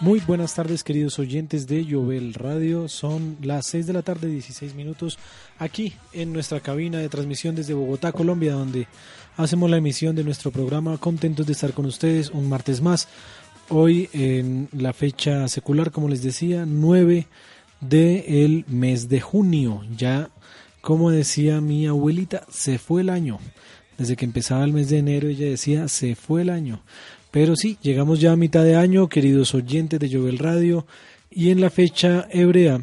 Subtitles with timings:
[0.00, 4.74] Muy buenas tardes queridos oyentes de Llovel Radio, son las 6 de la tarde 16
[4.74, 5.18] minutos
[5.58, 8.86] aquí en nuestra cabina de transmisión desde Bogotá, Colombia, donde
[9.36, 13.08] hacemos la emisión de nuestro programa, contentos de estar con ustedes un martes más,
[13.68, 17.26] hoy en la fecha secular, como les decía, 9
[17.80, 20.30] del mes de junio, ya
[20.80, 23.40] como decía mi abuelita, se fue el año,
[23.98, 26.82] desde que empezaba el mes de enero ella decía, se fue el año.
[27.30, 30.86] Pero sí, llegamos ya a mitad de año, queridos oyentes de Jovel Radio,
[31.30, 32.82] y en la fecha hebrea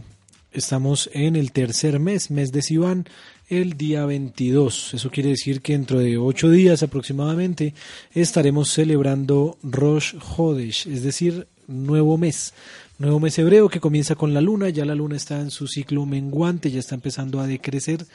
[0.51, 3.07] estamos en el tercer mes, mes de Sivan,
[3.49, 4.93] el día 22.
[4.93, 7.73] Eso quiere decir que dentro de ocho días aproximadamente
[8.13, 12.53] estaremos celebrando Rosh Hodesh, es decir, nuevo mes.
[12.97, 16.05] Nuevo mes hebreo que comienza con la luna, ya la luna está en su ciclo
[16.05, 18.05] menguante, ya está empezando a decrecer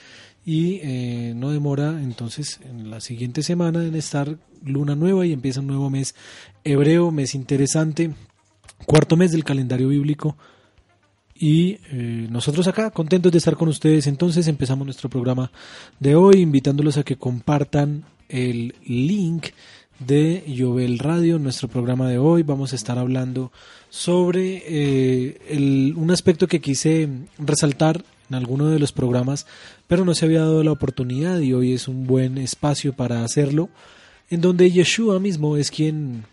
[0.44, 5.60] y eh, no demora entonces en la siguiente semana en estar luna nueva y empieza
[5.60, 6.14] un nuevo mes
[6.64, 8.12] hebreo, mes interesante,
[8.86, 10.36] cuarto mes del calendario bíblico
[11.34, 15.50] y eh, nosotros acá contentos de estar con ustedes entonces empezamos nuestro programa
[15.98, 19.48] de hoy invitándolos a que compartan el link
[20.00, 22.42] de Yovel Radio, nuestro programa de hoy.
[22.42, 23.52] Vamos a estar hablando
[23.90, 29.46] sobre eh, un aspecto que quise resaltar en alguno de los programas,
[29.88, 33.68] pero no se había dado la oportunidad y hoy es un buen espacio para hacerlo,
[34.30, 36.24] en donde Yeshua mismo es quien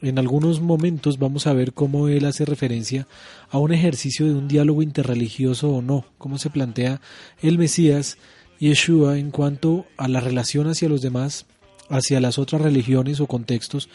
[0.00, 3.06] en algunos momentos vamos a ver cómo él hace referencia
[3.50, 7.00] a un ejercicio de un diálogo interreligioso o no, cómo se plantea
[7.40, 8.18] el Mesías
[8.58, 11.46] Yeshua en cuanto a la relación hacia los demás,
[11.88, 13.88] hacia las otras religiones o contextos,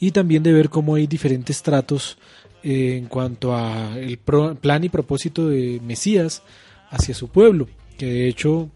[0.00, 2.18] y también de ver cómo hay diferentes tratos
[2.64, 6.42] eh, en cuanto a el plan y propósito de Mesías
[6.90, 8.70] hacia su pueblo, que de hecho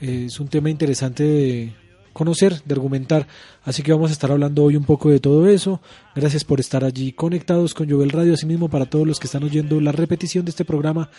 [0.00, 1.72] eh, es un tema interesante de
[2.16, 3.28] conocer, de argumentar.
[3.62, 5.80] Así que vamos a estar hablando hoy un poco de todo eso.
[6.14, 8.32] Gracias por estar allí conectados con Jovel Radio.
[8.32, 11.10] Asimismo, para todos los que están oyendo la repetición de este programa,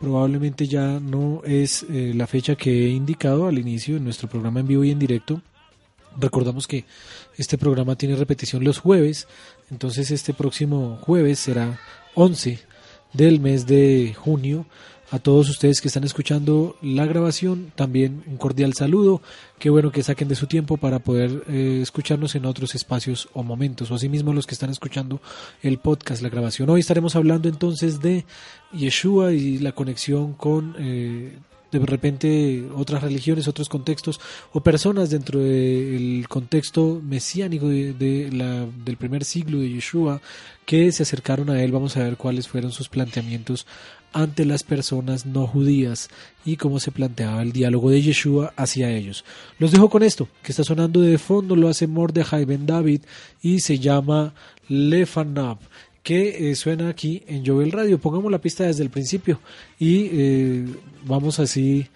[0.00, 4.60] probablemente ya no es eh, la fecha que he indicado al inicio de nuestro programa
[4.60, 5.42] en vivo y en directo.
[6.18, 6.86] Recordamos que
[7.36, 9.28] este programa tiene repetición los jueves,
[9.70, 11.78] entonces este próximo jueves será
[12.14, 12.58] 11
[13.12, 14.64] del mes de junio
[15.10, 19.22] a todos ustedes que están escuchando la grabación, también un cordial saludo.
[19.58, 23.42] Qué bueno que saquen de su tiempo para poder eh, escucharnos en otros espacios o
[23.42, 25.20] momentos, o asimismo los que están escuchando
[25.62, 26.70] el podcast, la grabación.
[26.70, 28.24] Hoy estaremos hablando entonces de
[28.72, 31.38] Yeshua y la conexión con eh,
[31.70, 34.20] de repente otras religiones, otros contextos
[34.52, 40.20] o personas dentro del contexto mesiánico de, la, del primer siglo de Yeshua
[40.64, 41.72] que se acercaron a él.
[41.72, 43.66] Vamos a ver cuáles fueron sus planteamientos
[44.16, 46.08] ante las personas no judías
[46.46, 49.26] y cómo se planteaba el diálogo de Yeshua hacia ellos.
[49.58, 53.02] Los dejo con esto, que está sonando de fondo, lo hace Mordechai Ben David
[53.42, 54.32] y se llama
[54.68, 55.58] Lefanab
[56.02, 57.98] que eh, suena aquí en Jovel Radio.
[57.98, 59.38] Pongamos la pista desde el principio
[59.78, 60.64] y eh,
[61.04, 61.86] vamos así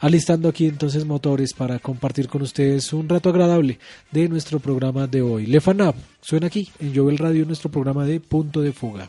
[0.00, 3.78] alistando aquí entonces motores para compartir con ustedes un rato agradable
[4.12, 5.44] de nuestro programa de hoy.
[5.44, 9.08] Lefanab suena aquí en Jovel Radio, nuestro programa de punto de fuga.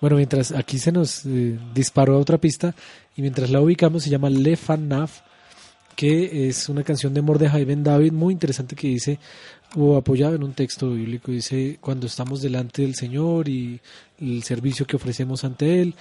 [0.00, 2.74] Bueno, mientras aquí se nos eh, disparó otra pista
[3.16, 5.20] y mientras la ubicamos se llama Le Naf,
[5.94, 9.18] que es una canción de Mordejai Ben David muy interesante que dice,
[9.74, 13.80] o apoyado en un texto bíblico, dice, cuando estamos delante del Señor y
[14.20, 15.94] el servicio que ofrecemos ante Él.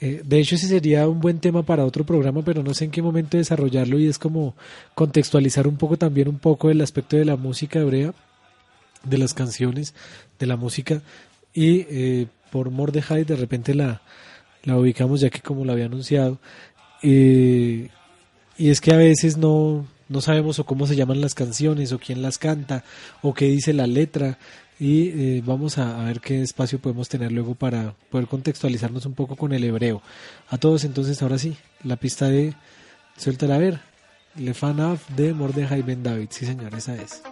[0.00, 2.90] Eh, de hecho, ese sería un buen tema para otro programa, pero no sé en
[2.90, 4.54] qué momento desarrollarlo y es como
[4.94, 8.14] contextualizar un poco también un poco el aspecto de la música hebrea,
[9.04, 9.94] de las canciones,
[10.38, 11.02] de la música
[11.52, 14.02] y eh, por Mordejai, de repente la,
[14.64, 16.38] la ubicamos ya que como lo había anunciado.
[17.02, 17.88] y
[18.58, 22.20] es que a veces no, no sabemos o cómo se llaman las canciones o quién
[22.20, 22.84] las canta
[23.22, 24.38] o qué dice la letra.
[24.78, 29.36] y eh, vamos a, ver qué espacio podemos tener luego para poder contextualizarnos un poco
[29.36, 30.02] con el hebreo.
[30.48, 32.54] A todos entonces, ahora sí, la pista de
[33.16, 33.80] Suéltala a ver,
[34.36, 36.28] Le Fanaf de Mordejai Ben David.
[36.30, 37.22] Sí, señor, esa es.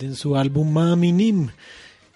[0.00, 1.48] En su álbum Maminim,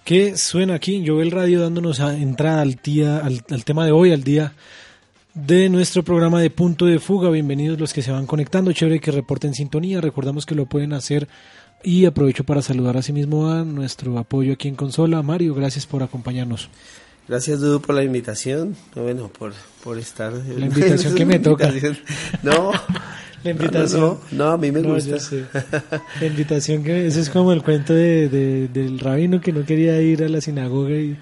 [0.05, 3.93] que suena aquí en Jovel Radio dándonos a- entrada al, día, al, al tema de
[3.93, 4.53] hoy, al día
[5.35, 7.31] de nuestro programa de Punto de Fuga.
[7.31, 11.29] Bienvenidos los que se van conectando, chévere que reporten sintonía, recordamos que lo pueden hacer
[11.83, 15.23] y aprovecho para saludar asimismo a nuestro apoyo aquí en consola.
[15.23, 16.69] Mario, gracias por acompañarnos.
[17.29, 18.77] Gracias, Dudu, por la invitación.
[18.95, 19.53] Bueno, por,
[19.85, 20.33] por estar.
[20.33, 21.73] La invitación que me toca.
[22.43, 22.73] No.
[23.45, 24.01] La invitación.
[24.01, 25.17] No, no, no, a mí me gusta.
[26.21, 30.01] La invitación que eso es como el cuento de, de- del rabino que no quería
[30.03, 31.17] ir a la sinagoga y,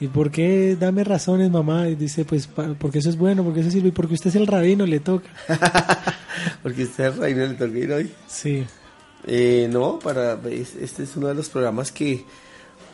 [0.00, 0.76] y ¿por qué?
[0.78, 1.88] Dame razones, mamá.
[1.88, 4.36] Y dice, pues pa- porque eso es bueno, porque eso sirve y porque usted es
[4.36, 5.28] el rabino, le toca.
[6.62, 8.10] Porque usted es reino le toca ir hoy.
[8.26, 8.64] Sí,
[9.26, 12.24] Eh, no, para es- este es uno de los programas que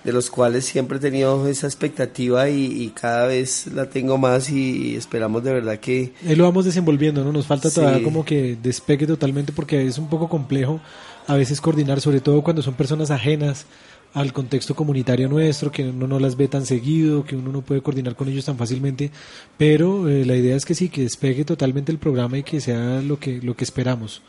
[0.08, 4.96] de los cuales siempre he tenido esa expectativa y, cada vez la tengo más y
[4.96, 6.14] esperamos de verdad que...
[6.26, 7.30] Ahí lo vamos desenvolviendo, ¿no?
[7.30, 10.80] Nos falta todavía como que despegue totalmente porque es un poco complejo
[11.26, 13.66] a veces coordinar, sobre todo cuando son personas ajenas
[14.14, 17.82] al contexto comunitario nuestro, que uno no las ve tan seguido, que uno no puede
[17.82, 19.10] coordinar con ellos tan fácilmente,
[19.58, 23.02] pero eh, la idea es que sí, que despegue totalmente el programa y que sea
[23.02, 24.22] lo que, lo que esperamos.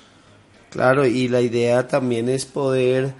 [0.71, 3.13] Claro, y la idea también es poder,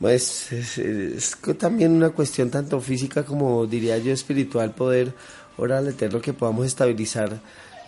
[0.00, 5.12] pues es, también una cuestión tanto física como diría yo espiritual, poder
[5.56, 7.40] orar al Eterno que podamos estabilizar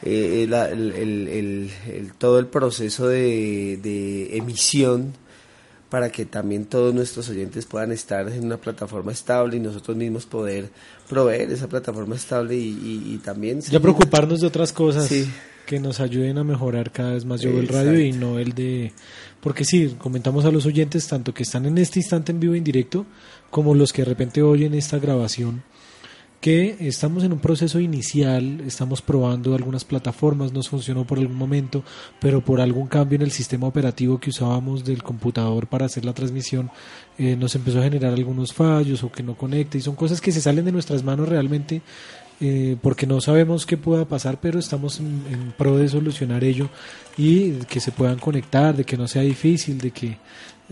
[0.03, 5.13] eh, el, todo el proceso de, de emisión
[5.91, 10.25] para que también todos nuestros oyentes puedan estar en una plataforma estable y nosotros mismos
[10.25, 10.71] poder
[11.09, 13.61] proveer esa plataforma estable y, también...
[13.61, 15.11] Ya preocuparnos de otras cosas
[15.71, 17.41] que nos ayuden a mejorar cada vez más.
[17.41, 18.91] Yo el radio y no el de...
[19.41, 22.65] Porque sí, comentamos a los oyentes, tanto que están en este instante en vivo en
[22.65, 23.07] directo,
[23.51, 25.63] como los que de repente oyen esta grabación
[26.41, 31.85] que estamos en un proceso inicial, estamos probando algunas plataformas, nos funcionó por algún momento,
[32.19, 36.15] pero por algún cambio en el sistema operativo que usábamos del computador para hacer la
[36.15, 36.71] transmisión,
[37.19, 40.33] eh, nos empezó a generar algunos fallos o que no conecta y son cosas que
[40.33, 41.83] se salen de nuestras manos realmente
[42.41, 46.69] eh, porque no sabemos qué pueda pasar, pero estamos en, en, pro de solucionar ello
[47.17, 50.19] y que se puedan conectar, de que no sea difícil, de que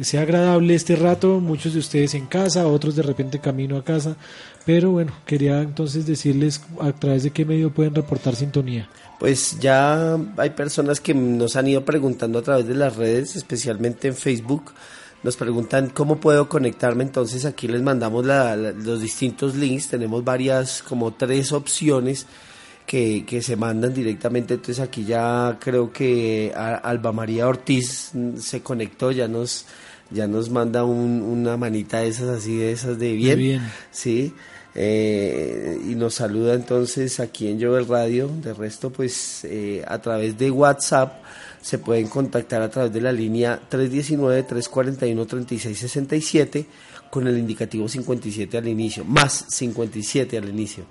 [0.01, 4.17] sea agradable este rato, muchos de ustedes en casa, otros de repente camino a casa,
[4.65, 8.89] pero bueno, quería entonces decirles a través de qué medio pueden reportar sintonía.
[9.19, 14.09] Pues ya hay personas que nos han ido preguntando a través de las redes, especialmente
[14.09, 14.73] en Facebook,
[15.23, 21.13] nos preguntan cómo puedo conectarme, entonces aquí les mandamos los distintos links, tenemos varias, como
[21.13, 22.27] tres opciones
[22.87, 29.11] que, que, se mandan directamente, entonces aquí ya creo que Alba María Ortiz se conectó,
[29.11, 29.67] ya nos
[30.11, 33.61] ya nos manda una manita de esas así, de esas de bien.
[33.91, 34.33] Sí.
[34.81, 38.29] Eh, y nos saluda entonces aquí en el Radio.
[38.29, 41.21] De resto, pues eh, a través de WhatsApp
[41.61, 46.65] se pueden contactar a través de la línea 319-341-3667
[47.11, 50.85] con el indicativo 57 al inicio, más 57 al inicio.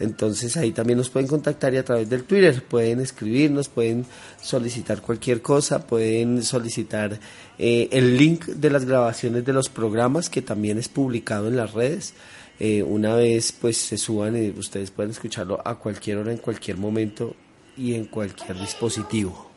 [0.00, 4.06] Entonces ahí también nos pueden contactar y a través del Twitter pueden escribirnos, pueden
[4.40, 7.20] solicitar cualquier cosa, pueden solicitar
[7.58, 11.74] eh, el link de las grabaciones de los programas que también es publicado en las
[11.74, 12.14] redes.
[12.60, 16.76] Eh, una vez pues se suban y ustedes pueden escucharlo a cualquier hora, en cualquier
[16.76, 17.36] momento
[17.76, 19.50] y en cualquier dispositivo.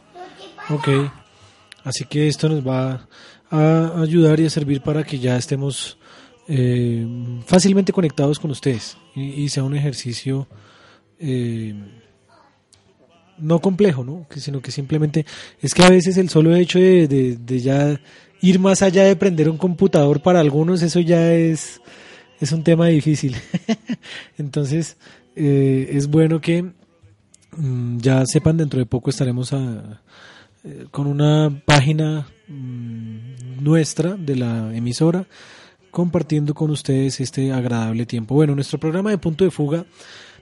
[0.69, 0.87] Ok,
[1.83, 3.07] así que esto nos va
[3.49, 5.97] a ayudar y a servir para que ya estemos
[6.47, 7.05] eh,
[7.45, 10.47] fácilmente conectados con ustedes y, sea un ejercicio
[11.19, 11.73] eh,
[13.37, 14.27] no complejo, ¿no?
[14.35, 15.25] sino que simplemente
[15.59, 17.99] es que a veces el solo hecho de, ya
[18.41, 21.81] ir más allá de prender un computador para algunos, eso ya es,
[22.41, 23.37] es un tema difícil.
[24.37, 24.97] Entonces,
[25.35, 26.63] eh, es bueno que
[27.55, 29.53] mm, ya sepan, dentro de poco estaremos
[30.91, 35.25] con una página mm, nuestra de la emisora
[35.91, 38.33] compartiendo con ustedes este agradable tiempo.
[38.33, 39.85] Bueno, nuestro programa de punto de fuga,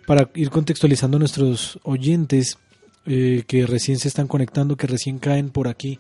[0.08, 2.58] para ir contextualizando a nuestros oyentes
[3.06, 6.00] eh, que recién se están conectando, que recién caen por aquí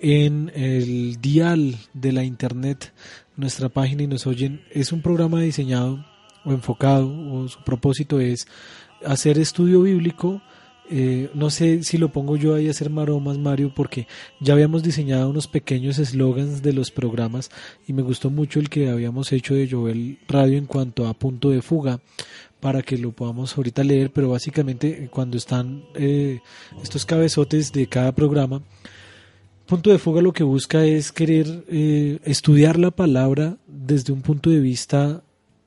[0.00, 2.92] en el dial de la internet,
[3.36, 6.04] nuestra página y nos oyen, es un programa diseñado
[6.44, 8.46] o enfocado, o su propósito es
[9.04, 10.40] hacer estudio bíblico.
[10.88, 14.06] Eh, no sé si lo pongo yo ahí a hacer maromas, Mario, porque
[14.38, 17.50] ya habíamos diseñado unos pequeños eslogans de los programas
[17.88, 21.50] y me gustó mucho el que habíamos hecho de Jovel Radio en cuanto a punto
[21.50, 22.00] de fuga
[22.60, 26.40] para que lo podamos ahorita leer, pero básicamente cuando están eh,
[26.82, 28.62] estos cabezotes de cada programa,
[29.66, 31.64] punto de fuga lo que busca es querer
[32.24, 35.22] estudiar la palabra desde un punto de vista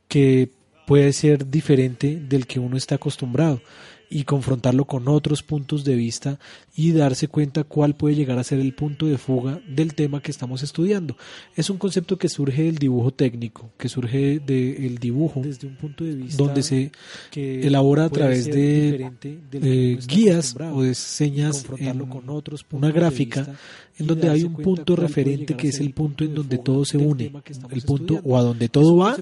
[0.08, 0.50] que
[0.88, 3.62] puede ser diferente del que uno está acostumbrado
[4.10, 6.39] y confrontarlo con otros puntos de vista
[6.79, 10.31] y darse cuenta cuál puede llegar a ser el punto de fuga del tema que
[10.31, 11.17] estamos estudiando.
[11.53, 16.05] Es un concepto que surge del dibujo técnico, que surge del dibujo desde un punto
[16.05, 16.93] de vista donde se
[17.33, 19.12] elabora a través de,
[19.51, 23.57] eh, guías o de señas en con otros una gráfica
[24.00, 27.31] en donde hay un punto referente que es el punto en donde todo se une,
[27.71, 29.17] el punto o a donde todo va,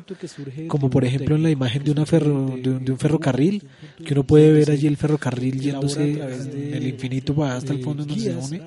[0.68, 3.64] como por ejemplo en la imagen de, una ferro, de, un, ferrocarril,
[4.06, 8.22] que uno puede ver allí el ferrocarril yéndose en el infinito hasta el fondo donde
[8.22, 8.62] se une,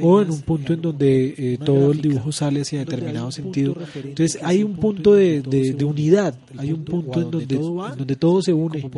[0.00, 3.76] o en un punto en donde eh, todo el dibujo sale hacia determinado sentido.
[3.94, 8.42] Entonces hay un punto de, de, unidad, hay un punto en donde, en donde todo
[8.42, 8.90] se une,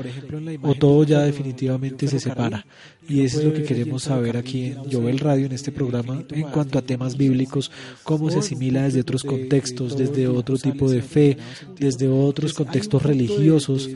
[0.62, 2.64] o todo ya definitivamente se separa.
[3.08, 6.42] Y eso es lo que queremos saber aquí en Jovel Radio, en este programa, en
[6.42, 7.70] cuanto a temas bíblicos,
[8.02, 11.38] cómo se asimila desde otros contextos, desde otro tipo de fe,
[11.78, 13.88] desde otros contextos religiosos,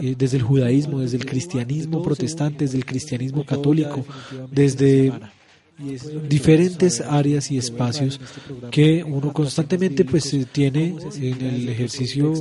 [0.00, 4.06] eh, desde el judaísmo, desde el cristianismo protestante, desde el cristianismo católico,
[4.50, 4.65] desde
[6.28, 8.18] diferentes áreas y espacios
[8.70, 12.32] que uno constantemente pues eh, tiene en el ejercicio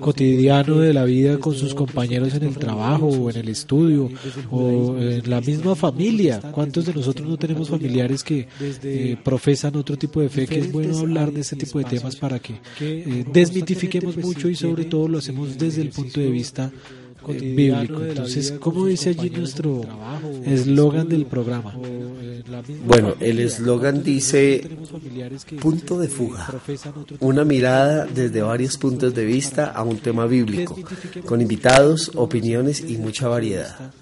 [0.00, 4.10] cotidiano de la vida con sus compañeros en el trabajo o en el estudio
[4.50, 6.40] o en la misma familia.
[6.52, 10.46] ¿Cuántos de nosotros no tenemos familiares que eh, profesan otro tipo de fe?
[10.46, 14.56] Que es bueno hablar de este tipo de temas para que eh, desmitifiquemos mucho y
[14.56, 16.72] sobre todo lo hacemos desde el punto de vista
[17.26, 18.04] bíblico.
[18.04, 19.82] Entonces, ¿cómo dice allí nuestro
[20.44, 21.74] eslogan del programa?
[22.86, 24.68] Bueno, el eslogan dice
[25.60, 26.48] punto de fuga,
[27.20, 30.78] una mirada desde varios puntos de vista a un tema bíblico,
[31.26, 33.92] con invitados, opiniones y mucha variedad.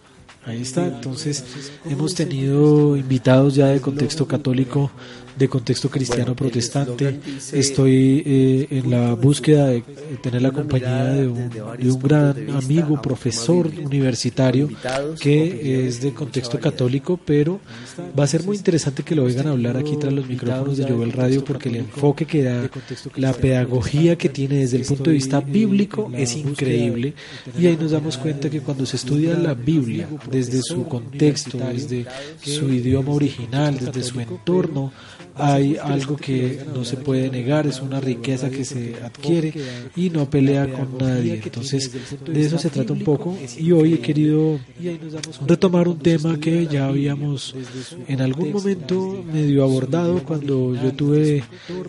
[0.45, 1.45] Ahí está, entonces
[1.91, 4.93] hemos tenido invitados ya de contexto católico
[5.37, 7.21] de contexto cristiano protestante.
[7.53, 9.83] Estoy eh, en la búsqueda de
[10.23, 14.69] tener la compañía de un, de un gran amigo, profesor universitario,
[15.21, 17.61] que es de contexto católico, pero
[18.19, 21.13] va a ser muy interesante que lo oigan hablar aquí tras los micrófonos de Jovel
[21.13, 22.71] Radio, porque el enfoque que da,
[23.17, 27.15] la pedagogía que tiene desde el punto de vista bíblico es increíble.
[27.59, 32.07] Y ahí nos damos cuenta que cuando se estudia la Biblia desde su contexto, desde
[32.43, 34.93] su idioma original, desde su entorno,
[35.39, 39.53] hay algo que no se puede negar, es una riqueza que se adquiere
[39.95, 41.41] y no pelea con nadie.
[41.43, 41.93] Entonces,
[42.25, 44.59] de eso se trata un poco y hoy he querido
[45.47, 47.55] retomar un tema que ya habíamos
[48.09, 51.45] en algún momento medio abordado cuando yo tuve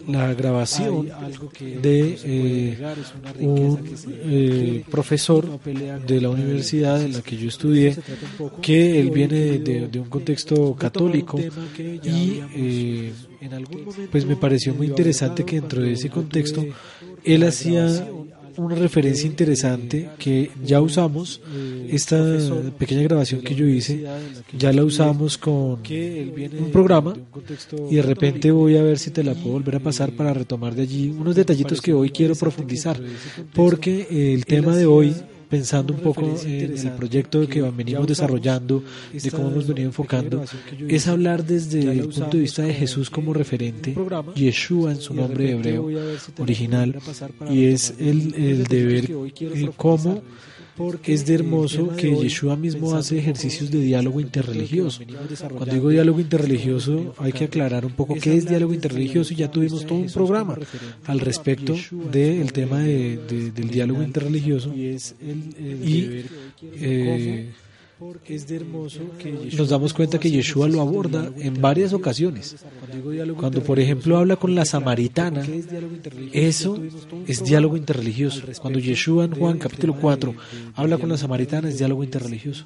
[0.07, 1.09] la grabación
[1.81, 2.77] de eh,
[3.39, 7.95] un eh, profesor de la universidad en la que yo estudié,
[8.61, 13.11] que él viene de, un contexto católico y eh,
[14.11, 16.65] pues me pareció muy interesante que dentro de ese contexto
[17.23, 18.07] él hacía
[18.57, 21.41] una referencia interesante que ya usamos,
[21.89, 22.17] esta
[22.77, 24.05] pequeña grabación que yo hice,
[24.57, 27.15] ya la usamos con un programa
[27.89, 30.73] y de repente voy a ver si te la puedo volver a pasar para retomar
[30.75, 32.99] de allí unos detallitos que hoy quiero profundizar,
[33.53, 35.13] porque el tema de hoy
[35.49, 40.43] pensando un poco en el proyecto que venimos desarrollando, de cómo hemos venido enfocando,
[40.87, 43.95] es hablar desde el punto de vista de Jesús como referente,
[44.35, 45.89] Yeshua en su nombre hebreo
[46.39, 46.99] original,
[47.49, 49.11] y es el, el de ver
[49.75, 50.21] cómo
[51.05, 55.01] es de hermoso que Yeshua mismo hace ejercicios de diálogo interreligioso.
[55.55, 59.51] Cuando digo diálogo interreligioso, hay que aclarar un poco qué es diálogo interreligioso y ya
[59.51, 60.57] tuvimos todo un programa
[61.05, 61.75] al respecto
[62.11, 64.73] del tema del diálogo interreligioso.
[64.73, 64.97] Y
[66.79, 67.49] eh,
[68.27, 72.55] es de hermoso que nos damos cuenta que Yeshua lo aborda en varias ocasiones.
[73.37, 75.45] Cuando, por ejemplo, habla con la samaritana,
[76.31, 76.79] eso
[77.25, 78.43] es diálogo interreligioso.
[78.61, 80.35] Cuando Yeshua en Juan capítulo 4
[80.75, 82.65] habla con la samaritana, es diálogo interreligioso.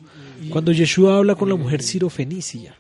[0.50, 2.76] Cuando Yeshua habla con la mujer sirofenicia,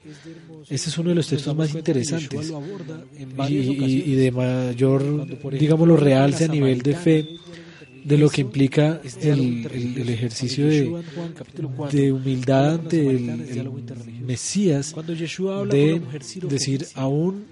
[0.70, 2.52] ese es uno de los textos más interesantes
[3.48, 5.04] y, y de mayor,
[5.52, 7.38] digámoslo, realce a nivel de fe
[8.04, 11.04] de lo que implica el, el, ejercicio de,
[11.92, 13.72] de, humildad ante el,
[14.26, 14.96] Mesías,
[15.70, 16.02] de
[16.50, 17.46] decir, aún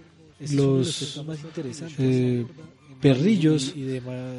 [0.51, 1.23] los
[1.97, 2.45] eh,
[3.01, 3.75] perrillos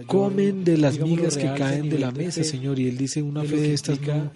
[0.06, 2.78] comen de las migas que caen de la mesa, Señor.
[2.78, 4.32] Y él dice, una fe de estas no,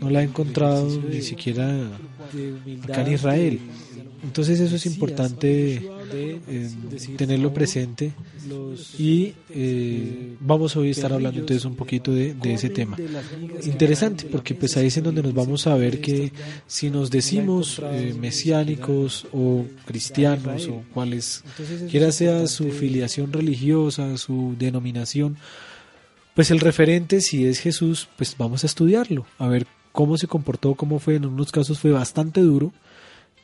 [0.00, 1.90] no la ha encontrado ni siquiera
[2.84, 3.60] acá en Israel.
[4.22, 6.70] Entonces eso es importante eh,
[7.16, 8.12] tenerlo presente
[8.98, 12.96] y eh, vamos hoy a estar hablando entonces un poquito de, ese tema.
[13.64, 16.32] Interesante porque pues ahí es en donde nos vamos a ver que
[16.66, 21.44] si nos decimos eh, mesiánicos o cristianos o cuales
[21.90, 25.36] quiera sea su filiación religiosa, su denominación,
[26.34, 30.74] pues el referente si es Jesús, pues vamos a estudiarlo, a ver cómo se comportó,
[30.74, 32.72] cómo fue, en unos casos fue bastante duro,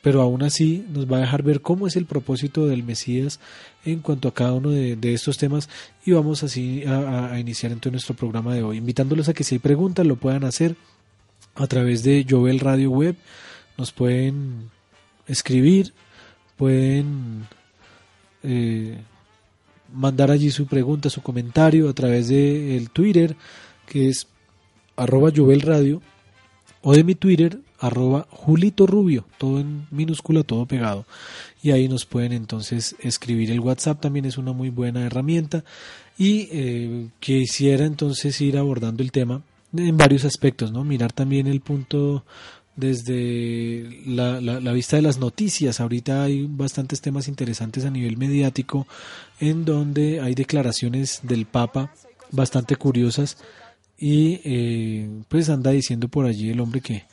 [0.07, 3.41] pero aún así nos va a dejar ver cómo es el propósito del Mesías
[3.83, 5.67] en cuanto a cada uno de, estos temas.
[6.05, 9.59] Y vamos así a, iniciar entonces nuestro programa de hoy, invitándolos a que si hay
[9.59, 10.77] preguntas lo puedan hacer
[11.55, 13.17] a través de Jovel Radio Web,
[13.77, 14.69] nos pueden
[15.27, 15.91] escribir,
[16.55, 17.45] pueden
[18.43, 18.99] eh,
[19.93, 23.35] mandar allí su pregunta, su comentario a través de el Twitter
[23.85, 24.25] que es
[24.95, 26.01] arroba Jovel Radio
[26.81, 31.05] o de mi Twitter arroba Julito Rubio, todo en minúscula, todo pegado.
[31.61, 33.51] Y ahí nos pueden entonces escribir.
[33.51, 35.63] El WhatsApp también es una muy buena herramienta.
[36.17, 39.41] Y eh, quisiera entonces ir abordando el tema
[39.75, 40.83] en varios aspectos, ¿no?
[40.83, 42.23] Mirar también el punto
[42.75, 45.79] desde la, la, la, vista de las noticias.
[45.79, 48.87] Ahorita hay bastantes temas interesantes a nivel mediático
[49.39, 51.91] en donde hay declaraciones del Papa
[52.31, 53.37] bastante curiosas
[53.97, 57.05] y eh, pues anda diciendo por allí el hombre que,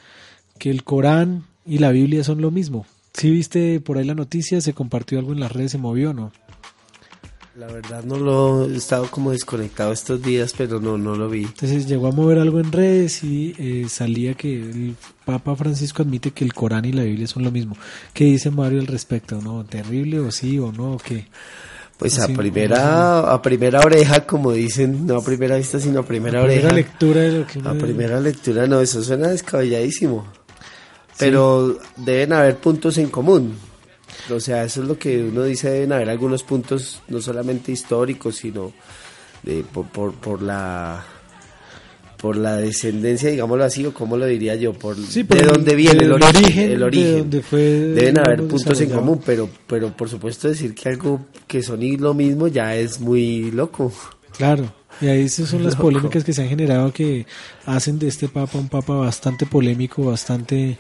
[0.59, 2.87] que el Corán y la Biblia son lo mismo.
[3.15, 6.33] Si viste por ahí la noticia, se compartió algo en las redes, se movió, ¿no?
[7.57, 11.45] La verdad no lo he estado como desconectado estos días, pero no, no lo vi.
[11.45, 16.33] Entonces llegó a mover algo en redes y eh, salía que el Papa Francisco admite
[16.33, 17.77] que el Corán y la Biblia son lo mismo.
[18.13, 19.41] ¿Qué dice Mario al respecto?
[19.41, 19.65] ¿No?
[19.65, 20.95] ¿Terrible o sí o no?
[20.95, 21.29] ¿O qué?
[21.99, 26.43] Pues a primera, a primera oreja, como dicen, no a primera vista, sino a primera,
[26.43, 30.27] a primera lectura de lo que A primera lectura, no, eso suena descabelladísimo.
[31.19, 33.57] Pero deben haber puntos en común.
[34.29, 38.37] O sea, eso es lo que uno dice, deben haber algunos puntos, no solamente históricos,
[38.37, 38.73] sino
[39.45, 41.05] de, por, por, por la
[42.25, 46.05] por la descendencia, digámoslo así, o como lo diría yo, por, sí, de dónde viene
[46.05, 47.29] el, origen, el origen.
[47.29, 51.63] De fue, Deben haber puntos en común, pero, pero por supuesto decir que algo que
[51.63, 53.93] son lo mismo ya es muy loco.
[54.39, 55.83] Claro, y ahí son las loco.
[55.83, 57.27] polémicas que se han generado que
[57.67, 60.79] hacen de este papa un papa bastante polémico, bastante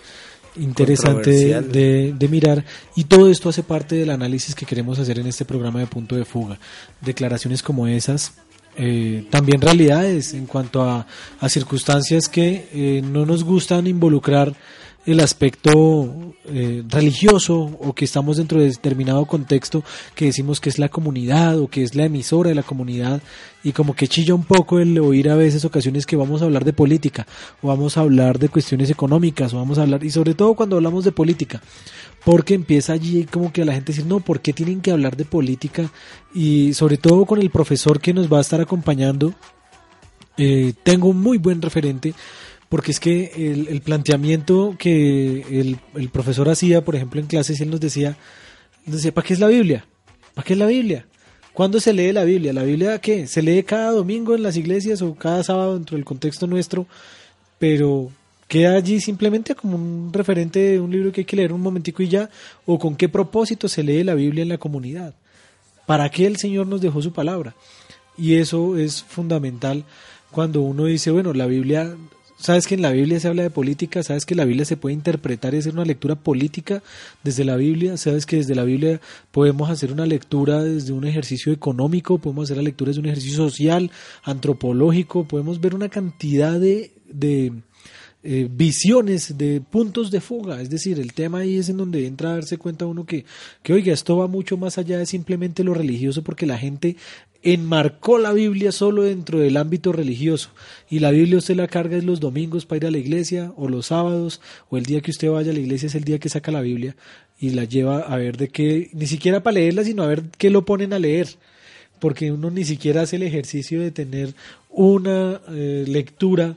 [0.56, 2.64] interesante de, de, mirar
[2.96, 6.16] y todo esto hace parte del análisis que queremos hacer en este programa de punto
[6.16, 6.58] de fuga.
[7.02, 8.32] Declaraciones como esas
[8.76, 11.06] eh, también realidades en cuanto a,
[11.40, 14.54] a circunstancias que eh, no nos gustan involucrar
[15.06, 20.78] el aspecto eh, religioso o que estamos dentro de determinado contexto que decimos que es
[20.78, 23.22] la comunidad o que es la emisora de la comunidad
[23.62, 26.64] y como que chilla un poco el oír a veces ocasiones que vamos a hablar
[26.64, 27.26] de política
[27.62, 30.76] o vamos a hablar de cuestiones económicas o vamos a hablar y sobre todo cuando
[30.76, 31.60] hablamos de política
[32.24, 35.16] porque empieza allí como que a la gente decir no, ¿por qué tienen que hablar
[35.16, 35.90] de política?
[36.34, 39.34] y sobre todo con el profesor que nos va a estar acompañando
[40.36, 42.14] eh, tengo un muy buen referente
[42.74, 47.60] porque es que el, el planteamiento que el, el, profesor hacía, por ejemplo, en clases,
[47.60, 48.16] él nos decía,
[48.84, 49.86] nos decía, ¿para qué es la Biblia?
[50.34, 51.06] ¿Para qué es la Biblia?
[51.52, 52.52] ¿Cuándo se lee la Biblia?
[52.52, 53.28] ¿La Biblia qué?
[53.28, 56.88] ¿Se lee cada domingo en las iglesias o cada sábado dentro del contexto nuestro?
[57.60, 58.10] Pero
[58.48, 62.02] queda allí simplemente como un referente de un libro que hay que leer un momentico
[62.02, 62.28] y ya,
[62.66, 65.14] o con qué propósito se lee la Biblia en la comunidad.
[65.86, 67.54] ¿Para qué el Señor nos dejó su palabra?
[68.18, 69.84] Y eso es fundamental
[70.32, 71.96] cuando uno dice, bueno, la Biblia
[72.44, 74.92] Sabes que en la Biblia se habla de política, sabes que la Biblia se puede
[74.92, 76.82] interpretar y hacer una lectura política
[77.22, 81.54] desde la Biblia, sabes que desde la Biblia podemos hacer una lectura desde un ejercicio
[81.54, 83.90] económico, podemos hacer la lectura desde un ejercicio social,
[84.24, 87.50] antropológico, podemos ver una cantidad de, de
[88.22, 90.60] eh, visiones, de puntos de fuga.
[90.60, 93.24] Es decir, el tema ahí es en donde entra a darse cuenta uno que,
[93.62, 96.96] que, oiga, esto va mucho más allá de simplemente lo religioso, porque la gente
[97.44, 100.48] enmarcó la Biblia solo dentro del ámbito religioso.
[100.88, 103.68] Y la Biblia usted la carga es los domingos para ir a la iglesia, o
[103.68, 106.30] los sábados, o el día que usted vaya a la iglesia es el día que
[106.30, 106.96] saca la Biblia
[107.38, 110.48] y la lleva a ver de qué, ni siquiera para leerla, sino a ver qué
[110.48, 111.28] lo ponen a leer.
[112.00, 114.34] Porque uno ni siquiera hace el ejercicio de tener
[114.70, 116.56] una eh, lectura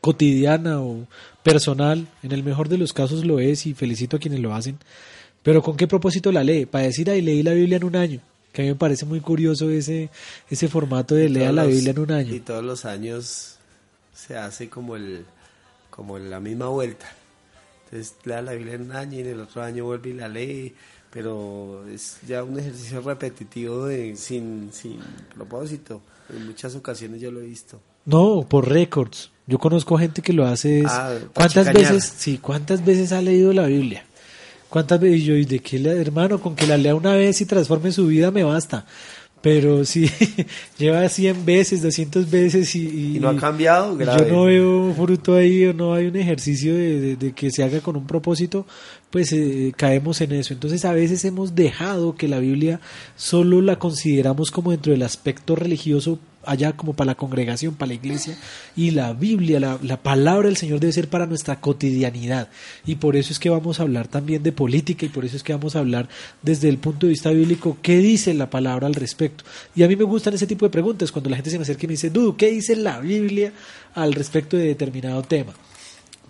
[0.00, 1.06] cotidiana o
[1.42, 4.78] personal, en el mejor de los casos lo es y felicito a quienes lo hacen,
[5.42, 6.64] pero ¿con qué propósito la lee?
[6.64, 8.20] Para decir, ahí leí la Biblia en un año
[8.52, 10.10] que a mí me parece muy curioso ese,
[10.48, 12.34] ese formato de leer la Biblia en un año.
[12.34, 13.56] Y todos los años
[14.14, 15.24] se hace como el
[15.90, 17.06] como la misma vuelta.
[17.84, 20.28] Entonces lea la Biblia en un año y en el otro año vuelve y la
[20.28, 20.74] lee,
[21.12, 25.00] pero es ya un ejercicio repetitivo de, sin, sin
[25.34, 26.00] propósito.
[26.34, 27.80] En muchas ocasiones yo lo he visto.
[28.06, 29.30] No, por récords.
[29.46, 30.84] Yo conozco gente que lo hace.
[30.86, 34.04] Ah, ¿Cuántas veces, sí, cuántas veces ha leído la Biblia?
[34.70, 37.90] ¿Cuántas veces yo, y de qué, hermano, con que la lea una vez y transforme
[37.90, 38.86] su vida me basta?
[39.42, 40.08] Pero si
[40.78, 44.28] lleva 100 veces, 200 veces y, y, no ha cambiado, grave.
[44.28, 47.80] yo no veo fruto ahí o no hay un ejercicio de, de, que se haga
[47.80, 48.64] con un propósito,
[49.10, 50.54] pues eh, caemos en eso.
[50.54, 52.80] Entonces a veces hemos dejado que la Biblia
[53.16, 57.94] solo la consideramos como dentro del aspecto religioso allá como para la congregación, para la
[57.94, 58.36] iglesia,
[58.76, 62.48] y la Biblia, la, la, palabra del Señor debe ser para nuestra cotidianidad.
[62.86, 65.42] Y por eso es que vamos a hablar también de política y por eso es
[65.42, 66.08] que vamos a hablar
[66.42, 69.44] desde el punto de vista bíblico, qué dice la palabra al respecto.
[69.74, 71.84] Y a mí me gustan ese tipo de preguntas, cuando la gente se me acerca
[71.84, 73.52] y me dice, Dudu, ¿qué dice la Biblia
[73.94, 75.52] al respecto de determinado tema?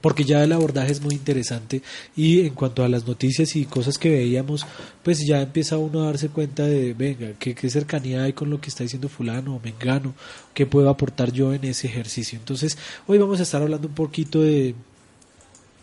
[0.00, 1.82] Porque ya el abordaje es muy interesante
[2.16, 4.66] y en cuanto a las noticias y cosas que veíamos,
[5.02, 8.60] pues ya empieza uno a darse cuenta de, venga, qué, qué cercanía hay con lo
[8.60, 10.14] que está diciendo fulano o mengano,
[10.54, 12.38] qué puedo aportar yo en ese ejercicio.
[12.38, 14.74] Entonces, hoy vamos a estar hablando un poquito de,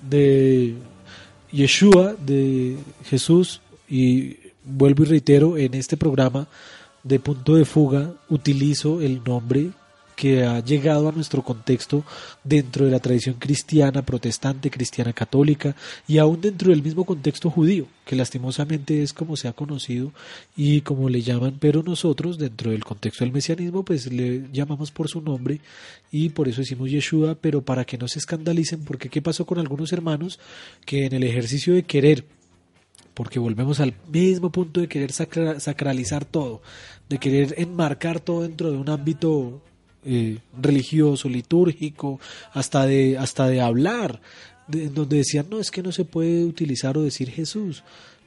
[0.10, 0.76] de
[1.52, 6.48] Yeshua, de Jesús, y vuelvo y reitero, en este programa
[7.04, 9.72] de punto de fuga utilizo el nombre
[10.18, 12.04] que ha llegado a nuestro contexto
[12.44, 15.76] dentro de la tradición cristiana, protestante, cristiana católica
[16.08, 20.12] y aún dentro del mismo contexto judío, que lastimosamente es como se ha conocido
[20.56, 25.08] y como le llaman, pero nosotros dentro del contexto del mesianismo pues le llamamos por
[25.08, 25.62] su nombre
[26.12, 29.60] y por eso decimos Yeshua, pero para que no se escandalicen, porque ¿qué pasó con
[29.60, 30.40] algunos hermanos
[30.84, 32.26] que en el ejercicio de querer
[33.14, 36.62] porque volvemos al mismo punto de querer sacralizar todo,
[37.08, 39.62] de querer enmarcar todo dentro de un ámbito
[40.06, 42.20] eh, religioso, litúrgico,
[42.54, 44.22] hasta de, hasta de hablar,
[44.68, 47.84] de, donde decían, no, es que no se puede utilizar o decir Jesús.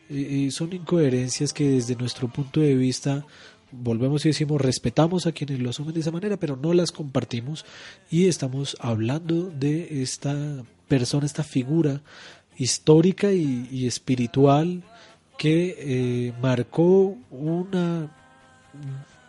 [0.08, 3.24] Eh, eh, son incoherencias que desde nuestro punto de vista
[3.72, 7.64] volvemos y decimos, respetamos a quienes lo asumen de esa manera, pero no las compartimos
[8.10, 12.02] y estamos hablando de esta persona, esta figura
[12.56, 14.82] histórica y, espiritual
[15.38, 18.10] que eh, marcó una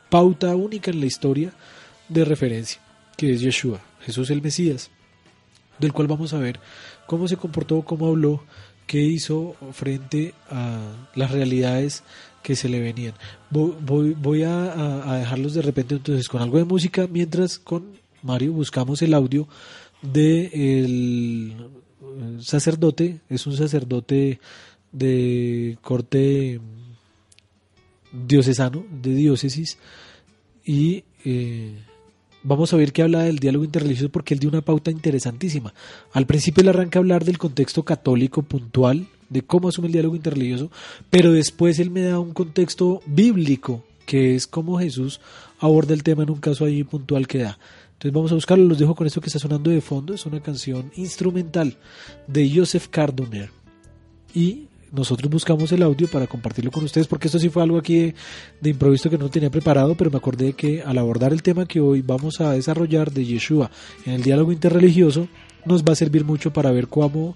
[0.10, 1.54] pauta única en la historia
[2.12, 2.82] de referencia,
[3.18, 4.90] que es Yeshua, Jesús el Mesías,
[5.80, 6.60] del cual vamos a ver
[7.08, 8.44] cómo se comportó, cómo habló,
[8.88, 12.04] qué hizo frente a las realidades
[12.44, 13.14] que se le venían.
[13.50, 17.86] Voy, voy, a, dejarlos de repente entonces con algo de música, mientras con
[18.22, 19.48] Mario buscamos el audio
[20.02, 21.70] de el
[22.42, 24.40] sacerdote, es un sacerdote
[24.92, 26.60] de corte
[28.12, 29.78] diocesano, de diócesis,
[30.66, 31.76] y eh,
[32.44, 35.74] vamos a ver que habla del diálogo interreligioso porque él dio una pauta interesantísima.
[36.14, 40.16] Al principio él arranca a hablar del contexto católico puntual, de cómo asume el diálogo
[40.16, 40.72] interreligioso,
[41.10, 45.22] pero después él me da un contexto bíblico, que es cómo Jesús
[45.60, 47.58] aborda el tema en un caso ahí puntual que da.
[47.94, 50.42] Entonces vamos a buscarlo, los dejo con esto que está sonando de fondo, es una
[50.42, 51.78] canción instrumental
[52.28, 53.52] de Joseph Cardoner.
[54.34, 58.14] Y nosotros buscamos el audio para compartirlo con ustedes, porque esto sí fue algo aquí
[58.60, 61.80] de, improviso que no tenía preparado, pero me acordé que al abordar el tema que
[61.80, 63.72] hoy vamos a desarrollar de Yeshua
[64.06, 65.28] en el diálogo interreligioso,
[65.66, 67.36] nos va a servir mucho para ver cómo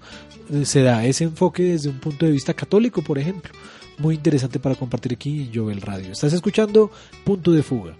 [0.52, 3.52] eh, se da ese enfoque desde un punto de vista católico, por ejemplo.
[3.98, 6.12] Muy interesante para compartir aquí en Jovel Radio.
[6.12, 6.90] Estás escuchando
[7.24, 7.96] Punto de Fuga.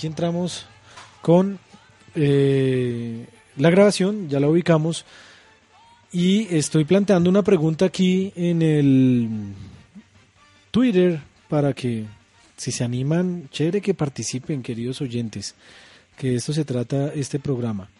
[0.00, 0.64] Aquí entramos
[1.20, 1.58] con
[2.14, 3.26] eh,
[3.58, 5.04] la grabación, ya la ubicamos.
[6.10, 9.28] Y estoy planteando una pregunta aquí en el
[10.70, 12.06] Twitter para que,
[12.56, 15.54] si se animan, chévere que participen, queridos oyentes,
[16.16, 17.90] que de esto se trata este programa.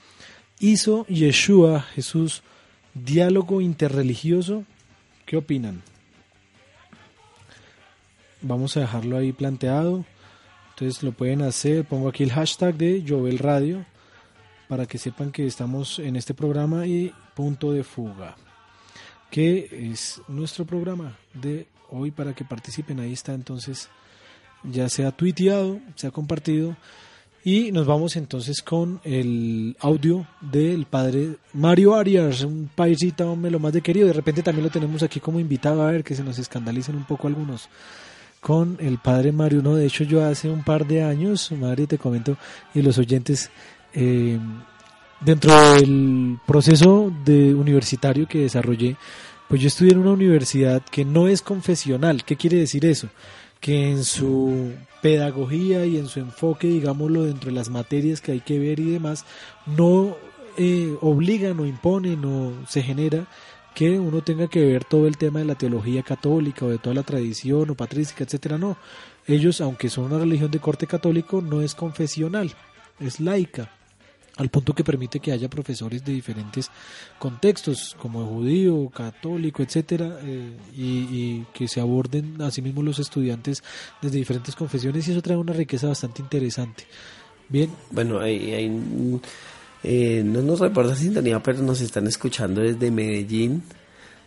[0.58, 2.42] ¿Hizo Yeshua, Jesús,
[2.94, 4.64] diálogo interreligioso?
[5.26, 5.82] ¿Qué opinan?
[8.40, 10.06] Vamos a dejarlo ahí planteado.
[10.80, 13.84] Entonces lo pueden hacer, pongo aquí el hashtag de Jovel Radio
[14.66, 18.34] para que sepan que estamos en este programa y punto de fuga,
[19.30, 22.98] que es nuestro programa de hoy para que participen.
[22.98, 23.90] Ahí está entonces,
[24.62, 26.74] ya se ha tuiteado, se ha compartido.
[27.44, 33.58] Y nos vamos entonces con el audio del padre Mario Arias, un paisita, hombre, lo
[33.58, 34.06] más de querido.
[34.06, 37.04] De repente también lo tenemos aquí como invitado a ver que se nos escandalicen un
[37.04, 37.68] poco algunos
[38.40, 39.62] con el padre Mario.
[39.62, 42.36] No, de hecho yo hace un par de años, Mario te comento,
[42.74, 43.50] y los oyentes,
[43.94, 44.38] eh,
[45.20, 48.96] dentro del proceso de universitario que desarrollé,
[49.48, 52.24] pues yo estudié en una universidad que no es confesional.
[52.24, 53.08] ¿Qué quiere decir eso?
[53.60, 54.72] Que en su
[55.02, 58.90] pedagogía y en su enfoque, digámoslo, dentro de las materias que hay que ver y
[58.90, 59.24] demás,
[59.66, 60.16] no
[60.56, 63.26] eh, obligan o imponen o se genera
[63.74, 66.94] que uno tenga que ver todo el tema de la teología católica o de toda
[66.94, 68.76] la tradición o patrística, etcétera, no.
[69.26, 72.52] Ellos, aunque son una religión de corte católico, no es confesional,
[72.98, 73.70] es laica,
[74.36, 76.70] al punto que permite que haya profesores de diferentes
[77.18, 83.62] contextos, como judío, católico, etcétera, eh, y, que se aborden asimismo los estudiantes
[84.00, 86.84] desde diferentes confesiones, y eso trae una riqueza bastante interesante.
[87.48, 87.70] Bien.
[87.90, 88.68] Bueno, hay
[89.82, 93.62] eh, no nos reporta sintonía, pero nos están escuchando desde Medellín.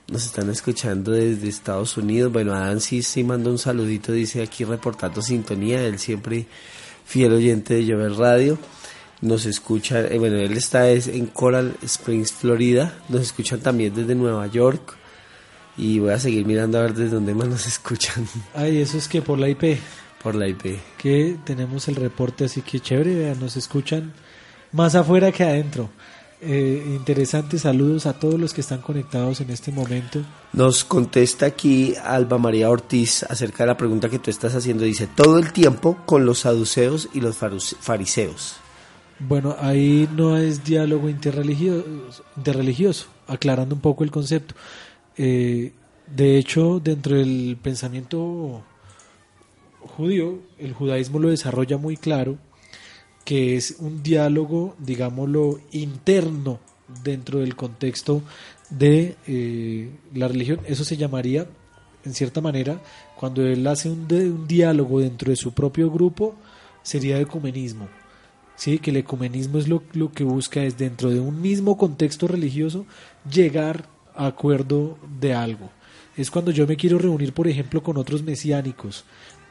[0.07, 2.31] Nos están escuchando desde Estados Unidos.
[2.33, 5.85] Bueno, Adán sí, sí manda un saludito, dice aquí reportando sintonía.
[5.85, 6.47] Él siempre
[7.05, 8.57] fiel oyente de Llover Radio.
[9.21, 12.97] Nos escucha, eh, bueno, él está en Coral Springs, Florida.
[13.07, 14.97] Nos escuchan también desde Nueva York.
[15.77, 18.27] Y voy a seguir mirando a ver desde dónde más nos escuchan.
[18.53, 19.77] Ay, eso es que por la IP.
[20.21, 20.79] Por la IP.
[20.97, 24.13] Que tenemos el reporte, así que chévere, vean, nos escuchan
[24.73, 25.89] más afuera que adentro.
[26.41, 30.19] Eh, interesantes saludos a todos los que están conectados en este momento.
[30.51, 34.83] Nos contesta aquí Alba María Ortiz acerca de la pregunta que tú estás haciendo.
[34.83, 38.57] Dice, todo el tiempo con los saduceos y los fariseos.
[39.19, 41.85] Bueno, ahí no es diálogo interreligioso,
[42.35, 44.53] interreligioso aclarando un poco el concepto.
[45.15, 45.71] Eh,
[46.13, 48.61] de hecho, dentro del pensamiento
[49.79, 52.37] judío, el judaísmo lo desarrolla muy claro
[53.23, 56.59] que es un diálogo, digámoslo, interno
[57.03, 58.21] dentro del contexto
[58.69, 60.59] de eh, la religión.
[60.65, 61.47] Eso se llamaría,
[62.03, 62.81] en cierta manera,
[63.15, 66.35] cuando él hace un, un diálogo dentro de su propio grupo,
[66.81, 67.87] sería ecumenismo.
[68.55, 68.79] ¿sí?
[68.79, 72.85] Que el ecumenismo es lo, lo que busca es dentro de un mismo contexto religioso
[73.29, 75.69] llegar a acuerdo de algo.
[76.15, 79.03] Es cuando yo me quiero reunir, por ejemplo, con otros mesiánicos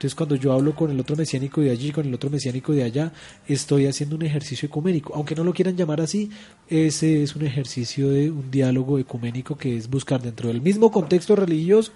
[0.03, 2.83] entonces, cuando yo hablo con el otro mesiánico de allí, con el otro mesiánico de
[2.83, 3.13] allá,
[3.47, 5.15] estoy haciendo un ejercicio ecuménico.
[5.15, 6.29] Aunque no lo quieran llamar así,
[6.69, 11.37] ese es un ejercicio de un diálogo ecuménico que es buscar dentro del mismo contexto
[11.37, 11.93] religioso,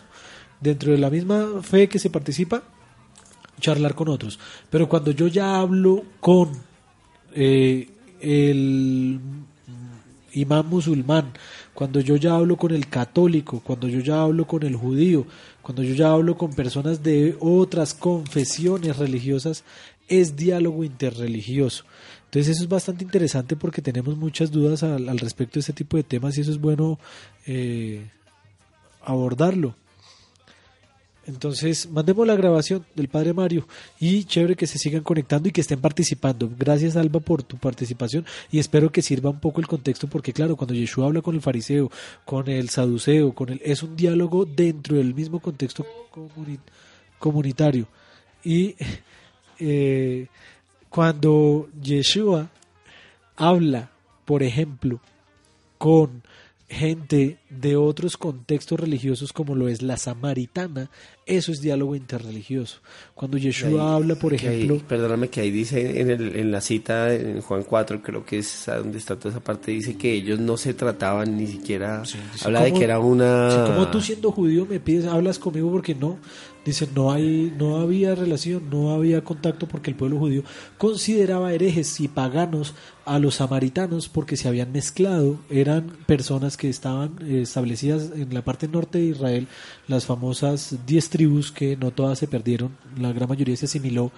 [0.61, 2.62] dentro de la misma fe que se participa,
[3.59, 4.38] charlar con otros.
[4.71, 6.53] Pero cuando yo ya hablo con
[7.35, 7.88] eh,
[8.21, 9.19] el
[10.33, 11.33] imán musulmán,
[11.75, 15.27] cuando yo ya hablo con el católico, cuando yo ya hablo con el judío,
[15.66, 19.64] cuando yo ya hablo con personas de otras confesiones religiosas,
[20.07, 21.85] es diálogo interreligioso.
[22.26, 26.05] Entonces eso es bastante interesante porque tenemos muchas dudas al, respecto de este tipo de
[26.05, 27.00] temas y eso es bueno
[27.46, 28.07] eh,
[29.02, 29.74] abordarlo.
[31.27, 33.67] Entonces, mandemos la grabación del Padre Mario
[33.99, 36.49] y chévere que se sigan conectando y que estén participando.
[36.57, 40.57] Gracias, Alba, por tu participación y espero que sirva un poco el contexto porque, claro,
[40.57, 41.91] cuando Yeshua habla con el fariseo,
[42.25, 45.85] con el saduceo, con el, es un diálogo dentro del mismo contexto
[47.19, 47.89] comunitario.
[48.45, 48.77] Y
[49.59, 50.29] eh,
[50.89, 52.51] cuando Yeshua
[53.35, 53.91] habla,
[54.25, 55.01] por ejemplo,
[55.79, 56.23] con
[56.69, 60.91] gente de otros contextos religiosos como lo es la samaritana,
[61.27, 62.79] eso es diálogo interreligioso.
[63.12, 64.81] Cuando Yeshua habla, por ejemplo...
[64.87, 68.65] perdóname que ahí dice en, el, en la cita en Juan 4, creo que es
[68.67, 72.05] donde está toda esa parte, dice que ellos no se trataban ni siquiera...
[72.45, 73.65] habla de que era una...
[73.67, 76.19] como tú siendo judío me pides, hablas conmigo porque no,
[76.67, 80.43] Dice, no, hay, no había relación, no había contacto porque el pueblo judío
[80.79, 82.75] consideraba herejes y paganos
[83.07, 85.38] a los samaritanos porque se habían mezclado.
[85.49, 89.47] Eran personas que estaban eh, establecidas en la parte norte de Israel,
[89.87, 94.11] las famosas diez tribus que no todas se perdieron, la gran mayoría se asimiló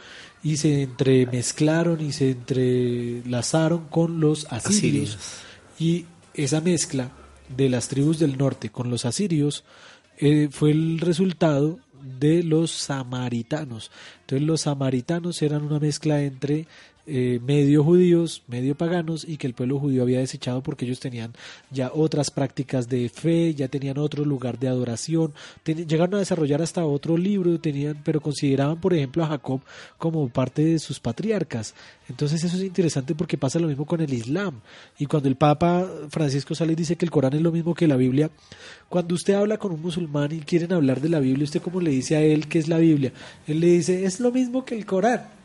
[0.43, 5.19] y se entremezclaron y se entrelazaron con los asirios.
[5.79, 7.13] Y esa mezcla
[7.55, 9.65] de las tribus del norte con los asirios
[10.17, 11.79] eh, fue el resultado
[12.19, 13.91] de los samaritanos.
[14.21, 16.67] Entonces los samaritanos eran una mezcla entre
[17.11, 21.33] eh, medio judíos, medio paganos y que el pueblo judío había desechado porque ellos tenían
[21.71, 25.33] ya otras prácticas de fe, ya tenían otro lugar de adoración,
[25.65, 29.63] llegaron a desarrollar hasta otro libro, tenían, pero consideraban por ejemplo a Jacob
[29.97, 31.75] como parte de sus patriarcas.
[32.11, 34.61] Entonces eso es interesante porque pasa lo mismo con el Islam.
[34.99, 37.97] Y cuando el Papa Francisco Sales dice que el Corán es lo mismo que la
[37.97, 38.31] Biblia,
[38.91, 41.91] cuando usted habla con un musulmán y quieren hablar de la Biblia, usted como le
[41.91, 43.15] dice a él que es la Biblia,
[43.47, 45.38] él le dice es lo mismo que el Corán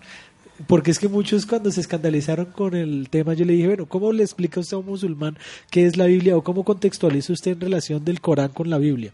[0.68, 4.12] porque es que muchos cuando se escandalizaron con el tema, yo le dije, bueno, ¿cómo
[4.12, 5.38] le explica usted a un musulmán
[5.72, 9.14] qué es la Biblia o cómo contextualiza usted en relación del Corán con la Biblia?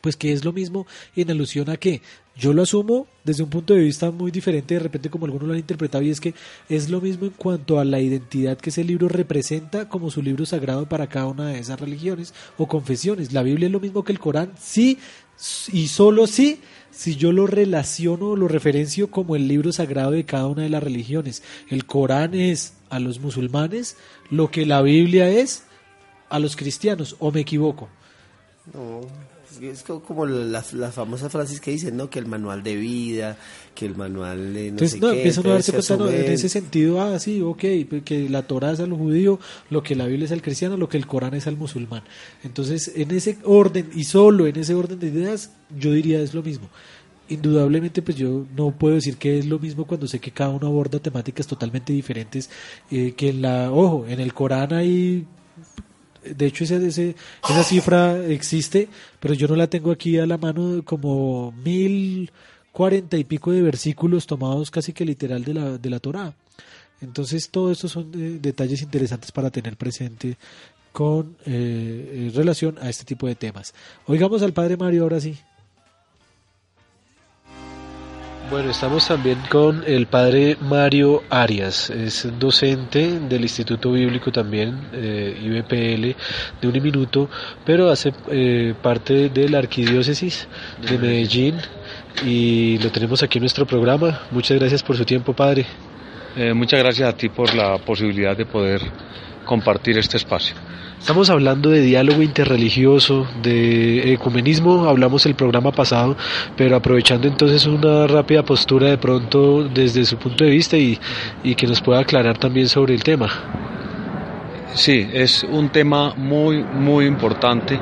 [0.00, 2.02] pues que es lo mismo en alusión a que
[2.36, 5.54] yo lo asumo desde un punto de vista muy diferente, de repente como algunos lo
[5.54, 6.34] han interpretado, y es que
[6.68, 10.46] es lo mismo en cuanto a la identidad que ese libro representa como su libro
[10.46, 13.32] sagrado para cada una de esas religiones o confesiones.
[13.32, 14.98] La Biblia es lo mismo que el Corán, sí,
[15.72, 16.60] y solo sí,
[16.98, 20.82] si yo lo relaciono lo referencio como el libro sagrado de cada una de las
[20.82, 21.44] religiones.
[21.68, 23.96] El Corán es a los musulmanes
[24.32, 25.62] lo que la Biblia es
[26.28, 27.88] a los cristianos, o me equivoco.
[28.74, 29.02] No,
[29.62, 32.10] es como las, las famosas frases que dicen, ¿no?
[32.10, 33.36] Que el manual de vida,
[33.74, 36.32] que el manual de no Entonces, sé no, qué, empiezan a darse cuenta no, en
[36.32, 37.60] ese sentido, ah, sí, ok,
[38.04, 39.38] que la Torah es al judío,
[39.70, 42.02] lo que la Biblia es al cristiano, lo que el Corán es al musulmán.
[42.42, 46.42] Entonces, en ese orden, y solo en ese orden de ideas, yo diría es lo
[46.42, 46.68] mismo.
[47.28, 50.66] Indudablemente, pues yo no puedo decir que es lo mismo cuando sé que cada uno
[50.66, 52.48] aborda temáticas totalmente diferentes,
[52.90, 55.26] eh, que en la, ojo, en el Corán hay
[56.36, 57.16] de hecho ese, ese-
[57.48, 58.88] esa cifra existe,
[59.20, 62.30] pero yo no la tengo aquí a la mano como mil
[62.72, 66.34] cuarenta y pico de versículos tomados casi que literal de la, de la Torah.
[67.00, 70.36] Entonces todo esto son eh, detalles interesantes para tener presente
[70.92, 73.72] con eh, en relación a este tipo de temas.
[74.06, 75.36] Oigamos al padre Mario ahora sí.
[78.50, 85.38] Bueno, estamos también con el padre Mario Arias, es docente del Instituto Bíblico también, eh,
[85.38, 86.16] IBPL,
[86.58, 87.28] de un minuto,
[87.66, 90.48] pero hace eh, parte de la Arquidiócesis
[90.80, 91.56] de Medellín
[92.24, 94.22] y lo tenemos aquí en nuestro programa.
[94.30, 95.66] Muchas gracias por su tiempo, padre.
[96.34, 98.80] Eh, muchas gracias a ti por la posibilidad de poder
[99.48, 100.54] compartir este espacio.
[101.00, 106.18] Estamos hablando de diálogo interreligioso, de ecumenismo, hablamos el programa pasado,
[106.54, 110.98] pero aprovechando entonces una rápida postura de pronto desde su punto de vista y,
[111.42, 113.30] y que nos pueda aclarar también sobre el tema.
[114.74, 117.80] Sí, es un tema muy, muy importante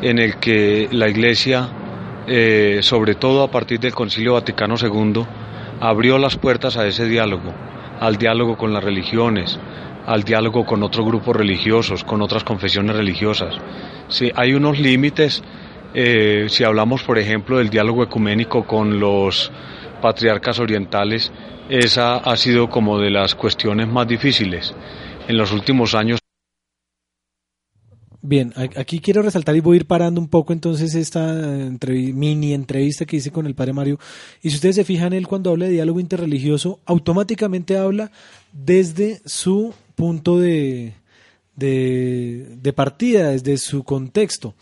[0.00, 1.68] en el que la Iglesia,
[2.26, 5.26] eh, sobre todo a partir del Concilio Vaticano II,
[5.78, 7.52] abrió las puertas a ese diálogo,
[8.00, 9.60] al diálogo con las religiones,
[10.06, 13.54] al diálogo con otros grupos religiosos, con otras confesiones religiosas.
[14.08, 15.42] Sí, hay unos límites,
[15.94, 19.50] eh, si hablamos, por ejemplo, del diálogo ecuménico con los
[20.00, 21.32] patriarcas orientales,
[21.68, 24.74] esa ha sido como de las cuestiones más difíciles.
[25.28, 26.18] En los últimos años
[28.24, 32.54] Bien, aquí quiero resaltar y voy a ir parando un poco entonces esta entrevi- mini
[32.54, 33.98] entrevista que hice con el padre Mario.
[34.42, 38.12] Y si ustedes se fijan, él cuando habla de diálogo interreligioso, automáticamente habla
[38.52, 40.94] desde su punto de,
[41.56, 44.54] de, de partida, desde su contexto.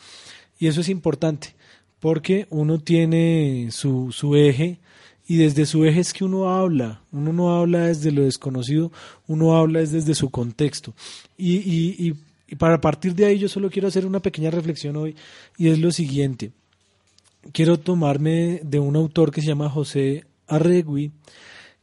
[0.58, 1.54] Y eso es importante,
[1.98, 4.78] porque uno tiene su, su eje
[5.26, 7.02] y desde su eje es que uno habla.
[7.12, 8.90] Uno no habla desde lo desconocido,
[9.26, 10.94] uno habla es desde su contexto.
[11.38, 12.14] Y, y, y,
[12.48, 15.14] y para partir de ahí yo solo quiero hacer una pequeña reflexión hoy
[15.56, 16.50] y es lo siguiente.
[17.52, 21.12] Quiero tomarme de un autor que se llama José Arregui,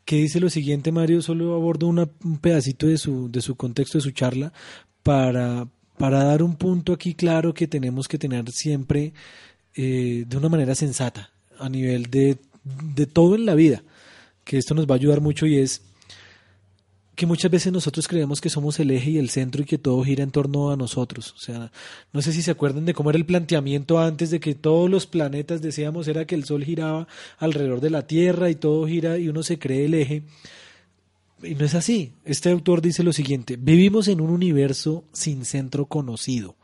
[0.08, 4.03] que dice lo siguiente, Mario, solo abordo un pedacito de su, de su contexto, de
[4.03, 4.53] su charla,
[5.03, 9.12] para, para dar un punto aquí claro que tenemos que tener siempre
[9.76, 13.84] eh, de una manera sensata, a nivel de, de todo en la vida,
[14.45, 15.82] que esto nos va a ayudar mucho y es
[17.18, 20.03] que muchas veces nosotros creemos que somos el eje y el centro y que todo
[20.03, 21.34] gira en torno a nosotros.
[21.36, 21.72] O sea,
[22.13, 25.07] no sé si se acuerdan de cómo era el planteamiento antes de que todos los
[25.07, 27.07] planetas decíamos era que el Sol giraba
[27.39, 30.26] alrededor de la Tierra y todo gira y uno se cree el eje.
[31.41, 32.13] Y no es así.
[32.24, 36.55] Este autor dice lo siguiente, vivimos en un universo sin centro conocido.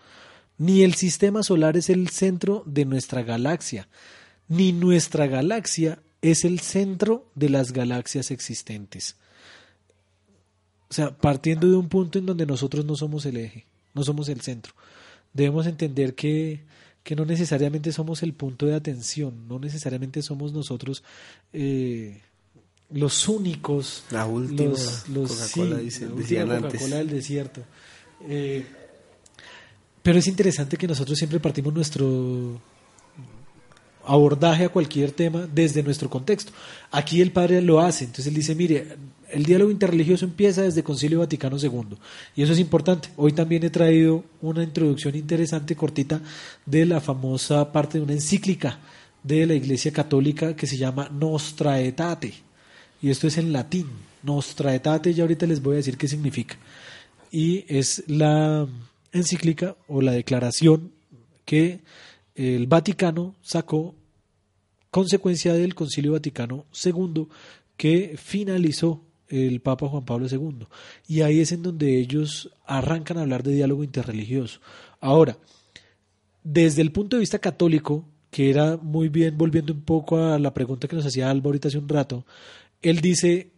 [0.60, 3.88] Ni el sistema solar es el centro de nuestra galaxia,
[4.48, 9.16] ni nuestra galaxia es el centro de las galaxias existentes.
[10.94, 13.66] O sea, partiendo de un punto en donde nosotros no somos el eje,
[13.96, 14.74] no somos el centro.
[15.34, 16.60] Debemos entender que,
[17.02, 21.04] que no necesariamente somos el punto de atención, no necesariamente somos nosotros
[21.52, 22.22] eh,
[22.92, 24.04] los únicos.
[24.12, 26.88] La última los, los- Coca-Cola, sí, la última antes.
[26.92, 27.62] Del desierto.
[28.30, 28.64] Eh,
[30.04, 32.62] pero es interesante que nosotros siempre partimos nuestro
[34.06, 36.52] abordaje a cualquier tema desde nuestro contexto.
[36.92, 38.96] Aquí el padre lo hace, entonces él dice, mire,
[39.34, 41.98] el diálogo interreligioso empieza desde Concilio Vaticano II
[42.36, 43.10] y eso es importante.
[43.18, 46.22] Hoy también he traído una introducción interesante, cortita,
[46.66, 48.80] de la famosa parte de una encíclica
[49.24, 52.34] de la Iglesia Católica que se llama Nostra Aetate
[53.04, 53.88] y esto es en latín.
[54.24, 56.56] Nostra Aetate, ya ahorita les voy a decir qué significa.
[57.30, 58.66] Y es la
[59.12, 60.92] encíclica o la declaración
[61.44, 61.82] que
[62.36, 63.94] el Vaticano sacó
[64.90, 67.28] consecuencia del Concilio Vaticano II
[67.76, 69.02] que finalizó
[69.34, 70.68] el Papa Juan Pablo II.
[71.08, 74.60] Y ahí es en donde ellos arrancan a hablar de diálogo interreligioso.
[75.00, 75.38] Ahora,
[76.44, 80.54] desde el punto de vista católico, que era muy bien, volviendo un poco a la
[80.54, 82.26] pregunta que nos hacía Alba ahorita hace un rato,
[82.82, 83.52] él dice,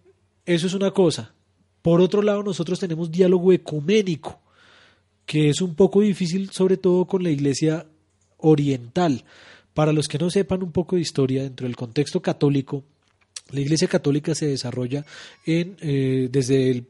[0.46, 1.34] eso es una cosa.
[1.82, 4.40] Por otro lado, nosotros tenemos diálogo ecuménico,
[5.26, 7.86] que es un poco difícil, sobre todo con la iglesia
[8.38, 9.24] oriental.
[9.74, 12.84] Para los que no sepan un poco de historia, dentro del contexto católico,
[13.52, 15.06] la iglesia católica se desarrolla
[15.46, 16.88] en, eh, desde el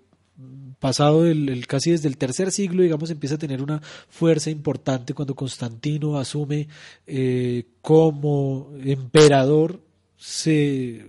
[0.80, 5.36] pasado el, casi desde el tercer siglo, digamos, empieza a tener una fuerza importante cuando
[5.36, 6.68] Constantino asume
[7.08, 9.82] eh, como emperador,
[10.18, 11.06] se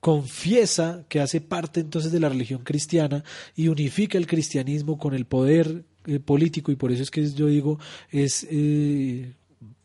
[0.00, 3.22] confiesa que hace parte entonces de la religión cristiana
[3.54, 7.46] y unifica el cristianismo con el poder eh, político y por eso es que yo
[7.46, 7.78] digo
[8.10, 8.46] es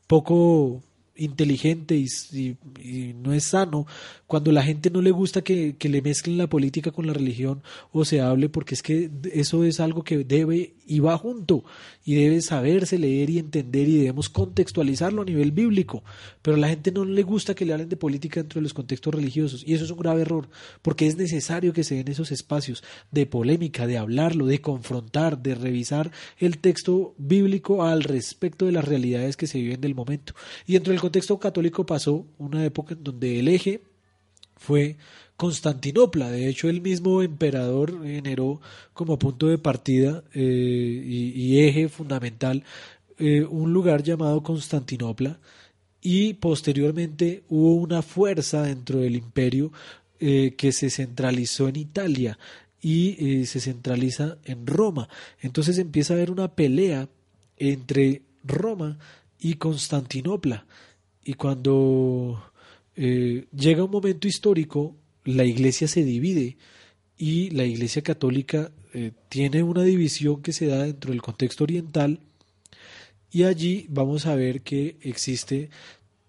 [0.08, 0.82] poco
[1.18, 3.86] inteligente y, no es sano
[4.26, 8.06] cuando la gente no le gusta que, le mezclen la política con la religión o
[8.06, 11.64] se hable porque es que eso es algo que debe y va junto
[12.06, 16.04] y debe saberse leer y entender y debemos contextualizarlo a nivel bíblico.
[16.42, 18.74] Pero a la gente no le gusta que le hablen de política dentro de los
[18.74, 20.50] contextos religiosos y eso es un grave error
[20.82, 25.56] porque es necesario que se den esos espacios de polémica, de hablarlo, de confrontar, de
[25.56, 30.34] revisar el texto bíblico al respecto de las realidades que se viven del momento.
[30.66, 33.82] Y dentro del contexto católico pasó una época en donde el eje
[34.58, 34.98] fue
[35.38, 36.30] Constantinopla.
[36.30, 38.60] De hecho, el mismo emperador generó
[38.94, 42.66] como punto de partida eh, y, eje fundamental
[43.20, 45.40] eh, un lugar llamado Constantinopla
[46.02, 49.72] y posteriormente hubo una fuerza dentro del imperio
[50.20, 52.38] eh, que se centralizó en Italia
[52.82, 55.08] y se centraliza en Roma.
[55.42, 57.08] Entonces empieza a haber una pelea
[57.58, 58.98] entre Roma
[59.40, 60.66] y Constantinopla.
[61.28, 62.42] Y cuando
[62.96, 66.56] eh, llega un momento histórico, la iglesia se divide
[67.18, 72.22] y la iglesia católica eh, tiene una división que se da dentro del contexto oriental
[73.30, 75.70] y allí vamos a ver que existe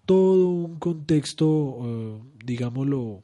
[0.05, 3.23] todo un contexto, eh, digámoslo,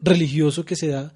[0.00, 1.12] religioso que se da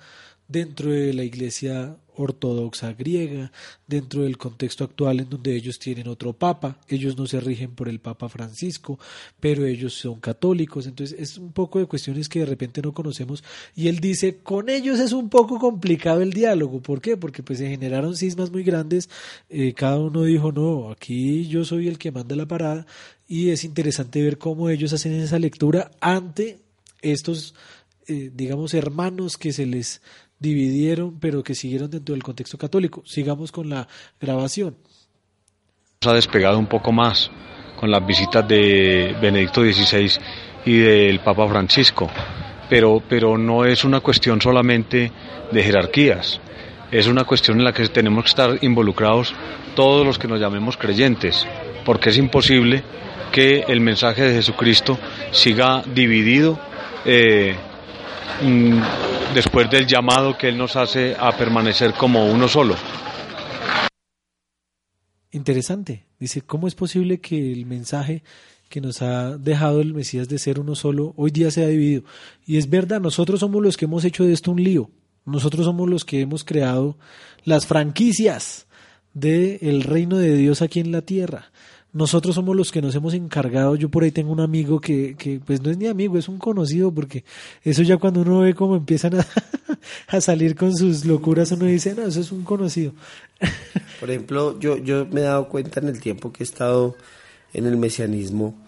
[0.49, 3.53] dentro de la iglesia ortodoxa griega,
[3.87, 7.89] dentro del contexto actual en donde ellos tienen otro papa, ellos no se rigen por
[7.89, 8.99] el papa Francisco,
[9.41, 13.45] pero ellos son católicos, entonces es un poco de cuestiones que de repente no conocemos.
[13.75, 17.17] Y él dice, con ellos es un poco complicado el diálogo, ¿por qué?
[17.17, 19.09] Porque pues se generaron cismas muy grandes,
[19.49, 22.87] eh, cada uno dijo, no, aquí yo soy el que manda la parada
[23.29, 26.61] y es interesante ver cómo ellos hacen esa lectura ante
[27.03, 27.55] estos,
[28.07, 30.01] eh, digamos, hermanos que se les
[30.39, 33.03] dividieron, pero que siguieron dentro del contexto católico.
[33.05, 33.89] Sigamos con la
[34.21, 34.77] grabación.
[36.05, 37.31] Ha despegado un poco más
[37.79, 40.11] con las visitas de Benedicto XVI
[40.65, 42.11] y del Papa Francisco,
[42.69, 45.13] pero, pero no es una cuestión solamente
[45.53, 46.41] de jerarquías,
[46.91, 49.35] es una cuestión en la que tenemos que estar involucrados
[49.75, 51.47] todos los que nos llamemos creyentes,
[51.85, 52.83] porque es imposible
[53.33, 54.99] que el mensaje de Jesucristo
[55.31, 56.59] siga dividido
[57.05, 57.55] eh,
[59.35, 62.77] después del llamado que Él nos hace a permanecer como uno solo.
[65.31, 66.07] Interesante.
[66.19, 68.23] Dice, ¿cómo es posible que el mensaje
[68.69, 72.05] que nos ha dejado el Mesías de ser uno solo hoy día se ha dividido?
[72.47, 74.91] Y es verdad, nosotros somos los que hemos hecho de esto un lío.
[75.25, 76.97] Nosotros somos los que hemos creado
[77.45, 78.67] las franquicias
[79.13, 81.51] del reino de Dios aquí en la tierra
[81.97, 83.75] nosotros somos los que nos hemos encargado.
[83.75, 86.37] Yo por ahí tengo un amigo que, que pues no es ni amigo, es un
[86.37, 87.25] conocido, porque
[87.65, 89.15] eso ya cuando uno ve cómo empiezan
[90.09, 92.93] a, salir con sus locuras, uno dice, no, eso es un conocido.
[93.99, 96.97] Por ejemplo, yo, yo me he dado cuenta en el tiempo que he estado
[97.55, 98.66] en el mesianismo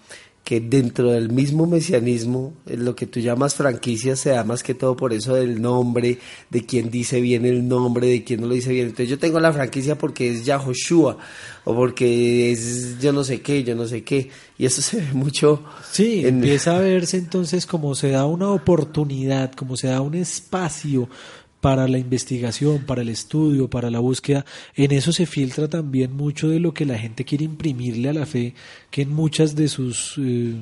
[0.49, 4.97] que dentro del mismo mesianismo, lo que tú llamas franquicia se da más que todo
[4.97, 6.17] por eso del nombre,
[6.49, 8.87] de quién dice bien el nombre, de quién no lo dice bien.
[8.87, 11.19] Entonces yo tengo la franquicia porque es Yahoshua
[11.65, 14.31] o porque es yo no sé qué, yo no sé qué.
[14.57, 15.63] Y eso se ve mucho.
[15.93, 21.11] Sí, empieza a verse entonces como se da una oportunidad, como se da un espacio
[21.61, 24.45] para la investigación, para el estudio, para la búsqueda,
[24.75, 28.27] en eso se filtra también mucho de lo que la gente quiere imprimirle a la
[28.27, 28.55] fe,
[28.91, 30.15] que en muchas de sus...
[30.19, 30.55] Eh,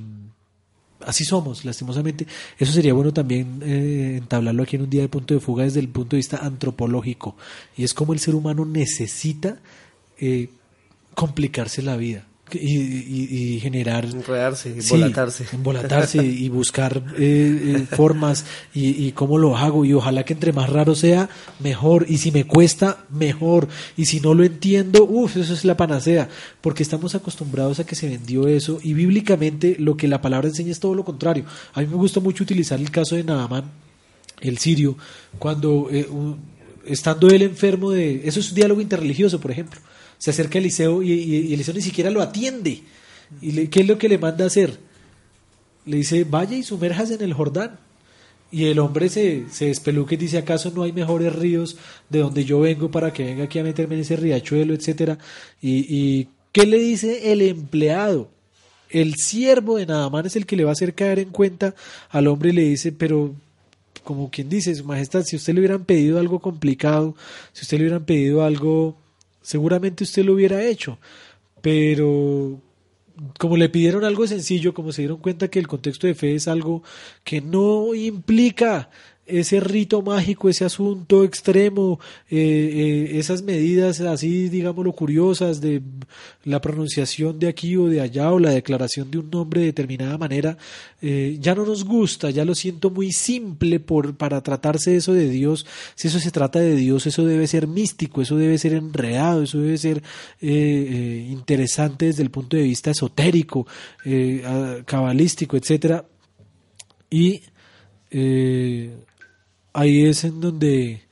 [1.01, 2.27] así somos, lastimosamente.
[2.59, 5.81] Eso sería bueno también eh, entablarlo aquí en un día de punto de fuga desde
[5.81, 7.37] el punto de vista antropológico.
[7.77, 9.61] Y es como el ser humano necesita
[10.19, 10.49] eh,
[11.15, 19.39] complicarse la vida y, generar enredarse, embolatarse, embolatarse y buscar eh, eh, formas y, cómo
[19.39, 19.85] lo hago.
[19.85, 21.29] Y ojalá que entre más raro sea
[21.59, 22.07] mejor.
[22.09, 23.69] Y si me cuesta mejor.
[23.97, 26.29] Y si no lo entiendo uff eso es la panacea.
[26.61, 28.79] Porque estamos acostumbrados a que se vendió eso.
[28.83, 31.45] Y bíblicamente lo que la palabra enseña es todo lo contrario.
[31.75, 33.65] A mí me gusta mucho utilizar el caso de Naaman
[34.41, 34.97] el sirio.
[35.39, 36.07] Cuando eh,
[36.85, 39.81] estando él enfermo de eso es un diálogo interreligioso por ejemplo
[40.19, 42.83] se acerca a Eliseo y, Eliseo ni siquiera lo atiende.
[43.43, 44.79] ¿Y le- qué es lo que le manda a hacer?
[45.85, 47.79] Le dice, vaya y sumérjase en el Jordán.
[48.51, 51.77] Y el hombre se, se despeluca y dice, ¿acaso no hay mejores ríos
[52.09, 55.19] de donde yo vengo para que venga aquí a meterme en ese riachuelo, etcétera?
[55.61, 58.31] Y, y ¿qué le dice el empleado?
[58.89, 61.75] El siervo de Nadamán es el que le va a hacer caer en cuenta
[62.09, 63.35] al hombre y le dice, pero
[64.05, 67.17] como quien dice, su majestad, si usted le hubieran pedido algo complicado,
[67.53, 68.97] si usted le hubieran pedido algo,
[69.47, 70.99] seguramente usted lo hubiera hecho,
[71.63, 72.61] pero
[73.39, 76.49] como le pidieron algo sencillo, como se dieron cuenta que el contexto de fe es
[76.49, 76.83] algo
[77.23, 78.91] que no implica
[79.27, 81.99] ese rito mágico, ese asunto extremo,
[82.31, 85.83] eh, eh, esas medidas así, digámoslo, curiosas de
[86.45, 90.17] la pronunciación de aquí o de allá o la declaración de un nombre de determinada
[90.17, 90.57] manera,
[91.03, 95.29] eh, ya no nos gusta, ya lo siento muy simple por, para tratarse eso de
[95.29, 95.67] Dios.
[95.97, 99.59] Si eso se trata de Dios, eso debe ser místico, eso debe ser enredado, eso
[99.59, 100.03] debe ser
[100.41, 103.67] interesante desde el punto de vista esotérico,
[104.87, 106.05] cabalístico, etcétera.
[107.11, 107.43] Y
[108.11, 108.97] eh,
[109.77, 111.03] ahí es en donde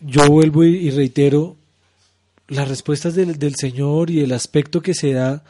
[0.00, 1.56] yo vuelvo y, reitero
[2.48, 5.42] las respuestas del, del Señor y el aspecto que se da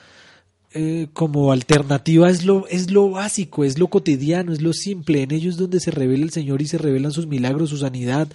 [0.78, 5.22] eh, como alternativa es lo, es lo básico, es lo cotidiano, es lo simple.
[5.22, 8.28] En ellos es donde se revela el Señor y se revelan sus milagros, su sanidad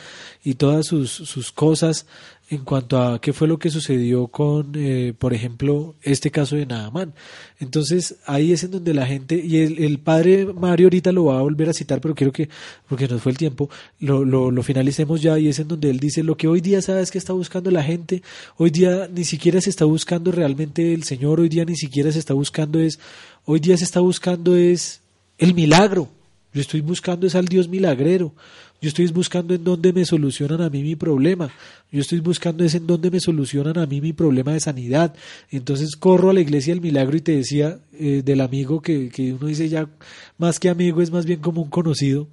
[0.43, 2.07] y todas sus, sus cosas
[2.51, 6.65] en cuanto a qué fue lo que sucedió con, eh, por ejemplo, este caso de
[6.65, 7.13] Naaman.
[7.59, 11.39] Entonces ahí es en donde la gente, y el, el padre Mario ahorita lo va
[11.39, 12.49] a volver a citar, pero quiero que,
[12.89, 16.01] porque nos fue el tiempo, lo, lo, lo finalicemos ya, y es en donde él
[16.01, 18.21] dice, lo que hoy día sabes que está buscando la gente,
[18.57, 22.19] hoy día ni siquiera se está buscando realmente el Señor, hoy día ni siquiera se
[22.19, 22.99] está buscando es,
[23.45, 24.99] hoy día se está buscando es
[25.37, 26.09] el milagro.
[26.53, 28.33] Yo estoy buscando es al Dios milagrero.
[28.81, 31.51] Yo estoy buscando en dónde me solucionan a mí mi problema.
[31.91, 35.13] Yo estoy buscando es en dónde me solucionan a mí mi problema de sanidad.
[35.51, 39.33] Entonces corro a la iglesia del milagro y te decía eh, del amigo que, que
[39.33, 39.87] uno dice ya
[40.39, 42.27] más que amigo es más bien como un conocido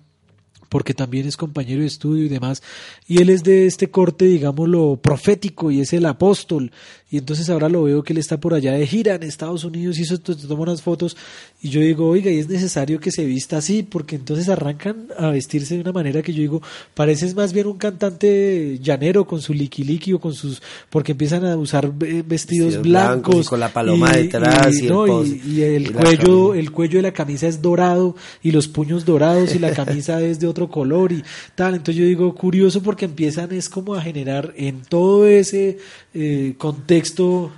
[0.68, 2.62] porque también es compañero de estudio y demás,
[3.06, 6.72] y él es de este corte, digámoslo, profético, y es el apóstol,
[7.10, 9.98] y entonces ahora lo veo que él está por allá de gira en Estados Unidos,
[9.98, 11.16] y eso te toma unas fotos,
[11.62, 15.30] y yo digo, oiga, y es necesario que se vista así, porque entonces arrancan a
[15.30, 16.62] vestirse de una manera que yo digo,
[16.94, 21.56] pareces más bien un cantante llanero con su liqui o con sus, porque empiezan a
[21.56, 25.28] usar eh, vestidos, Vestidos blancos, blancos y con la paloma detrás y el no, pos-
[25.28, 29.04] y el y la cuello, el cuello de la camisa es dorado y los puños
[29.04, 31.22] dorados y la camisa es de otro color y
[31.54, 31.74] tal.
[31.74, 35.78] Entonces yo digo curioso porque empiezan es como a generar en todo ese
[36.20, 37.52] eh, contexto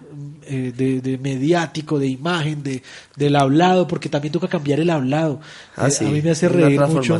[0.47, 2.83] eh, de, de mediático, de imagen, de
[3.17, 5.41] del hablado, porque también toca cambiar el hablado.
[5.77, 7.19] Ah, Eh, sí, a mí me hace reír mucho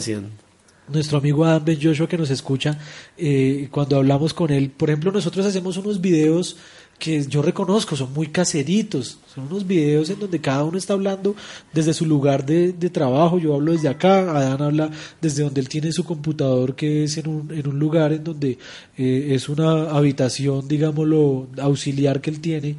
[0.93, 2.79] nuestro amigo Adam Ben Joshua que nos escucha,
[3.17, 6.57] eh, cuando hablamos con él, por ejemplo, nosotros hacemos unos videos
[7.01, 11.35] que yo reconozco, son muy caseritos, son unos videos en donde cada uno está hablando
[11.73, 14.91] desde su lugar de, de trabajo, yo hablo desde acá, Adán habla
[15.21, 18.59] desde donde él tiene su computador, que es en un, en un lugar en donde
[18.99, 22.77] eh, es una habitación, digámoslo, auxiliar que él tiene,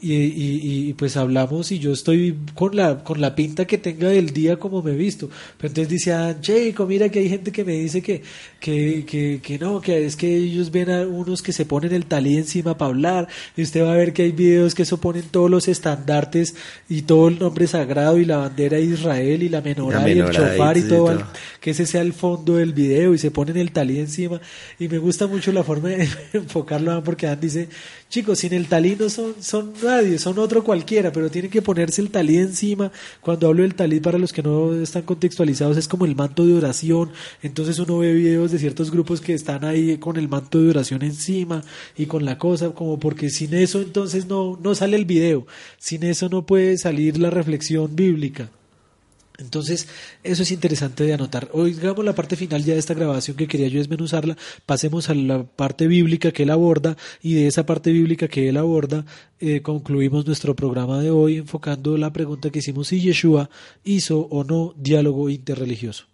[0.00, 4.08] y, y, y, pues hablamos y yo estoy con la con la pinta que tenga
[4.08, 5.28] del día como me he visto.
[5.56, 8.22] Pero entonces dice ah, Checo mira que hay gente que me dice que,
[8.60, 12.06] que, que, que no que es que ellos ven a unos que se ponen el
[12.06, 13.28] talí encima para hablar.
[13.56, 16.54] Y usted va a ver que hay videos que eso ponen todos los estandartes
[16.88, 20.18] y todo el nombre sagrado y la bandera de Israel y la menorá y, el
[20.18, 21.24] menorá y chofar y todo, al-
[21.60, 24.40] que ese sea el fondo del video y se ponen el talí encima.
[24.78, 27.68] Y me gusta mucho la forma de enfocarlo ah, porque Dan dice
[28.08, 32.00] chicos sin el talí no son, son nadie, son otro cualquiera pero tienen que ponerse
[32.00, 32.90] el talí encima.
[33.20, 36.54] Cuando hablo del talí para los que no están contextualizados es como el manto de
[36.54, 37.10] oración.
[37.42, 41.02] Entonces uno ve videos de ciertos grupos que están ahí con el manto de oración
[41.02, 41.62] encima
[41.96, 45.46] y con la cosa como porque sin eso entonces no, no sale el video.
[45.78, 48.50] Sin eso no puede salir la reflexión bíblica
[49.38, 49.88] entonces,
[50.24, 51.48] eso es interesante de anotar.
[51.52, 54.36] Oigamos la parte final ya de esta grabación que quería yo desmenuzarla.
[54.66, 58.56] Pasemos a la parte bíblica que él aborda y de esa parte bíblica que él
[58.56, 59.04] aborda
[59.40, 63.48] eh, concluimos nuestro programa de hoy enfocando la pregunta que hicimos si Yeshua
[63.84, 66.06] hizo o no diálogo interreligioso.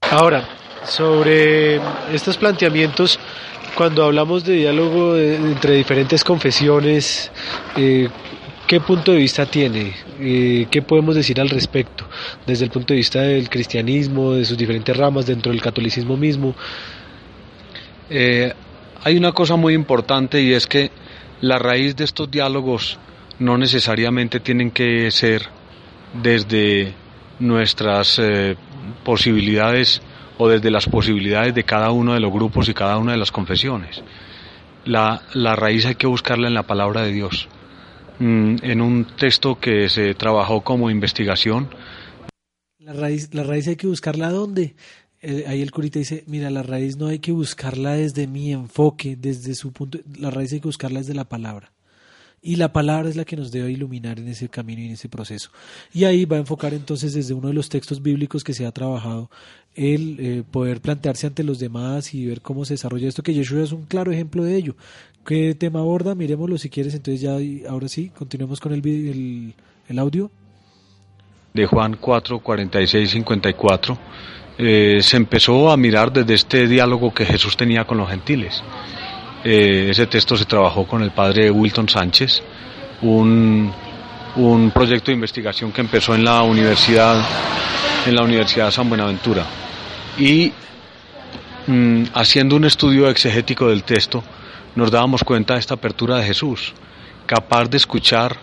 [0.00, 0.48] Ahora,
[0.84, 1.76] sobre
[2.12, 3.18] estos planteamientos,
[3.76, 7.30] cuando hablamos de diálogo de- entre diferentes confesiones,
[7.76, 8.08] eh,
[8.68, 9.94] ¿qué punto de vista tiene?
[10.20, 12.04] Eh, ¿Qué podemos decir al respecto?
[12.46, 16.54] Desde el punto de vista del cristianismo, de sus diferentes ramas, dentro del catolicismo mismo.
[18.10, 18.52] Eh,
[19.02, 20.90] hay una cosa muy importante y es que
[21.40, 22.98] la raíz de estos diálogos
[23.38, 25.42] no necesariamente tienen que ser
[26.22, 26.92] desde
[27.38, 28.56] nuestras eh,
[29.02, 30.02] posibilidades
[30.36, 33.32] o desde las posibilidades de cada uno de los grupos y cada una de las
[33.32, 34.02] confesiones.
[34.84, 37.48] La, la raíz hay que buscarla en la palabra de Dios.
[38.18, 41.68] Mm, en un texto que se trabajó como investigación.
[42.78, 44.74] La raíz, la raíz hay que buscarla dónde.
[45.20, 49.16] Eh, ahí el curita dice, mira, la raíz no hay que buscarla desde mi enfoque,
[49.16, 51.72] desde su punto, la raíz hay que buscarla desde la palabra.
[52.48, 55.10] Y la palabra es la que nos debe iluminar en ese camino y en ese
[55.10, 55.50] proceso.
[55.92, 58.72] Y ahí va a enfocar entonces desde uno de los textos bíblicos que se ha
[58.72, 59.28] trabajado
[59.74, 63.62] el eh, poder plantearse ante los demás y ver cómo se desarrolla esto, que Yeshua
[63.62, 64.76] es un claro ejemplo de ello.
[65.26, 66.14] ¿Qué tema aborda?
[66.14, 67.36] Miremoslo si quieres, entonces ya
[67.68, 70.30] ahora sí, continuemos con el, audio.
[71.52, 73.98] De Juan 4, 46, 54,
[74.56, 78.62] se empezó a mirar desde este diálogo que Jesús tenía con los gentiles.
[79.44, 82.42] Eh, ese texto se trabajó con el padre Wilton Sánchez,
[83.02, 83.72] un,
[84.36, 87.24] un proyecto de investigación que empezó en la universidad,
[88.06, 89.44] en la Universidad San Buenaventura.
[90.18, 90.52] Y
[91.66, 94.24] mm, haciendo un estudio exegético del texto,
[94.74, 96.74] nos dábamos cuenta de esta apertura de Jesús,
[97.26, 98.36] capaz de escuchar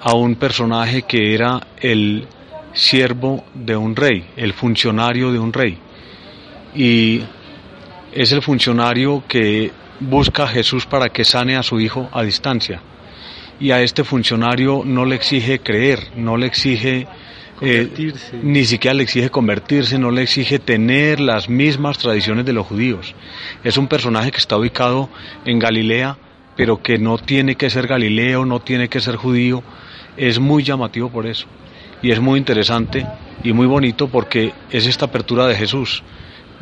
[0.00, 2.26] a un personaje que era el
[2.72, 5.78] siervo de un rey, el funcionario de un rey.
[6.74, 7.22] Y
[8.12, 12.80] es el funcionario que busca a Jesús para que sane a su hijo a distancia.
[13.60, 17.06] Y a este funcionario no le exige creer, no le exige
[17.60, 22.66] eh, ni siquiera le exige convertirse, no le exige tener las mismas tradiciones de los
[22.66, 23.14] judíos.
[23.64, 25.08] Es un personaje que está ubicado
[25.44, 26.16] en Galilea,
[26.56, 29.62] pero que no tiene que ser galileo, no tiene que ser judío.
[30.16, 31.46] Es muy llamativo por eso.
[32.02, 33.06] Y es muy interesante
[33.42, 36.02] y muy bonito porque es esta apertura de Jesús.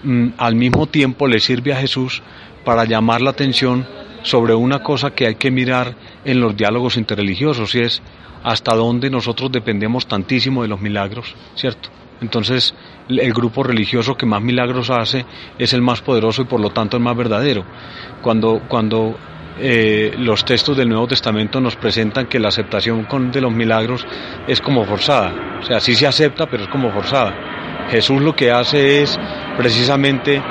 [0.02, 2.22] Mm, al mismo tiempo le sirve a Jesús
[2.66, 3.86] para llamar la atención
[4.24, 5.94] sobre una cosa que hay que mirar
[6.24, 8.02] en los diálogos interreligiosos y es
[8.42, 11.90] hasta dónde nosotros dependemos tantísimo de los milagros, ¿cierto?
[12.20, 12.74] Entonces,
[13.08, 15.24] el grupo religioso que más milagros hace
[15.60, 17.64] es el más poderoso y por lo tanto el más verdadero.
[18.20, 19.16] Cuando, cuando
[19.60, 24.04] eh, los textos del Nuevo Testamento nos presentan que la aceptación de los milagros
[24.48, 27.86] es como forzada, o sea, sí se acepta, pero es como forzada.
[27.90, 29.16] Jesús lo que hace es
[29.56, 30.42] precisamente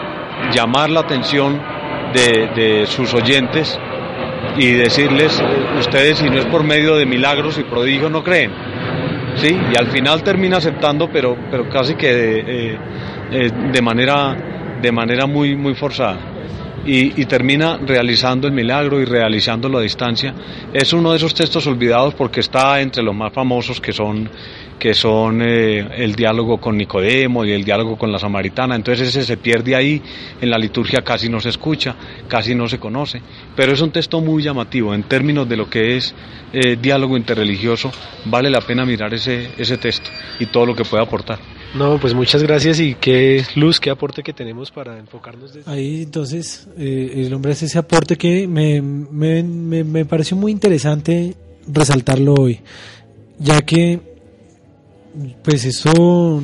[0.54, 1.75] llamar la atención
[2.16, 3.80] de, sus oyentes
[4.58, 5.44] y decirles,
[5.78, 8.52] ustedes si no es por medio de milagros y prodigios no creen.
[9.36, 9.50] ¿Sí?
[9.50, 12.78] Y al final termina aceptando, pero, pero casi que de, eh,
[13.32, 14.34] eh, de manera,
[14.82, 16.35] de manera muy, muy forzada.
[16.86, 20.36] Y, termina realizando el milagro y realizándolo a distancia.
[20.72, 24.30] Es uno de esos textos olvidados porque está entre los más famosos que son
[24.78, 28.76] que son eh, el diálogo con Nicodemo y el diálogo con la samaritana.
[28.76, 30.02] Entonces ese se pierde ahí,
[30.42, 31.96] en la liturgia casi no se escucha,
[32.28, 33.22] casi no se conoce,
[33.56, 36.14] pero es un texto muy llamativo en términos de lo que es
[36.54, 37.92] eh, diálogo interreligioso.
[38.26, 40.10] Vale la pena mirar ese, ese texto
[40.40, 41.40] y todo lo que puede aportar.
[41.76, 45.54] No, pues muchas gracias y qué luz, qué aporte que tenemos para enfocarnos.
[45.54, 45.70] Desde...
[45.70, 50.54] Ahí entonces eh, el hombre hace ese aporte que me, me, me, me pareció muy
[50.54, 51.36] interesante
[51.68, 52.62] resaltarlo hoy,
[53.40, 54.00] ya que
[55.44, 56.42] pues eso,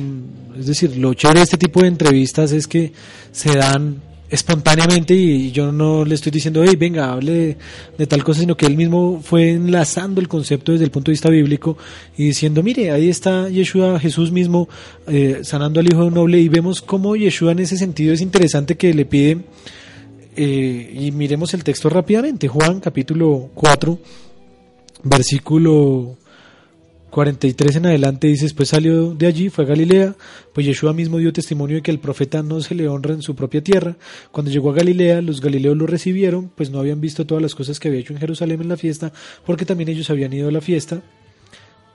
[0.58, 2.92] es decir, lo chévere de este tipo de entrevistas es que
[3.30, 4.00] se dan
[4.32, 7.58] espontáneamente y yo no le estoy diciendo, hey, venga, hable
[7.98, 11.12] de, tal cosa, sino que él mismo fue enlazando el concepto desde el punto de
[11.12, 11.76] vista bíblico
[12.16, 14.70] y diciendo, mire, ahí está Yeshua, Jesús mismo,
[15.06, 18.22] eh, sanando al hijo de un noble y vemos cómo Yeshua en ese sentido es
[18.22, 19.42] interesante que le pide,
[20.34, 23.98] eh, y miremos el texto rápidamente, Juan capítulo 4,
[25.02, 26.16] versículo
[27.12, 30.16] 43 en adelante dice, después salió de allí, fue a Galilea,
[30.54, 33.36] pues Yeshua mismo dio testimonio de que el profeta no se le honra en su
[33.36, 33.96] propia tierra.
[34.30, 37.78] Cuando llegó a Galilea, los galileos lo recibieron, pues no habían visto todas las cosas
[37.78, 39.12] que había hecho en Jerusalén en la fiesta,
[39.44, 41.02] porque también ellos habían ido a la fiesta,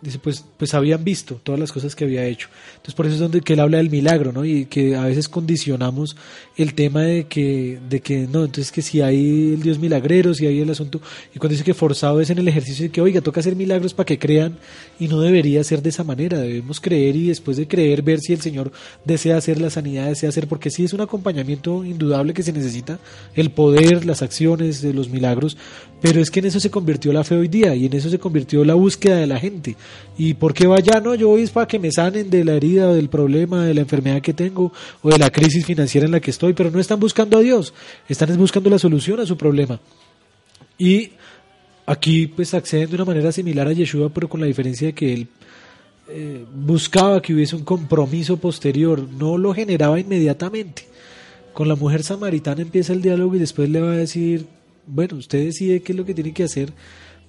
[0.02, 2.50] dice pues pues habían visto todas las cosas que había hecho.
[2.72, 5.28] Entonces por eso es donde que él habla del milagro no y que a veces
[5.28, 6.16] condicionamos
[6.56, 10.46] el tema de que de que no entonces que si hay el dios milagrero si
[10.46, 11.02] hay el asunto
[11.34, 13.94] y cuando dice que forzado es en el ejercicio de que oiga toca hacer milagros
[13.94, 14.58] para que crean
[15.00, 18.34] y no debería ser de esa manera debemos creer y después de creer ver si
[18.34, 18.72] el señor
[19.06, 23.00] desea hacer la sanidad desea hacer porque sí es un acompañamiento indudable que se necesita
[23.36, 25.58] el poder las acciones los milagros
[26.02, 28.20] pero es que en eso se convirtió la fe hoy día y en eso se
[28.20, 29.76] convirtió la búsqueda de la gente
[30.18, 31.00] ¿Y por qué vaya?
[31.00, 33.76] No, yo voy es para que me sanen de la herida o del problema, de
[33.76, 34.74] la enfermedad que tengo
[35.04, 37.74] o de la crisis financiera en la que estoy, pero no están buscando a Dios,
[38.10, 39.80] están buscando la solución a su problema.
[40.80, 41.12] Y
[41.86, 45.14] aquí pues acceden de una manera similar a Yeshua, pero con la diferencia de que
[45.14, 45.28] él
[46.10, 50.88] eh, buscaba que hubiese un compromiso posterior, no lo generaba inmediatamente.
[51.54, 54.48] Con la mujer samaritana empieza el diálogo y después le va a decir,
[54.88, 56.72] bueno, usted decide qué es lo que tiene que hacer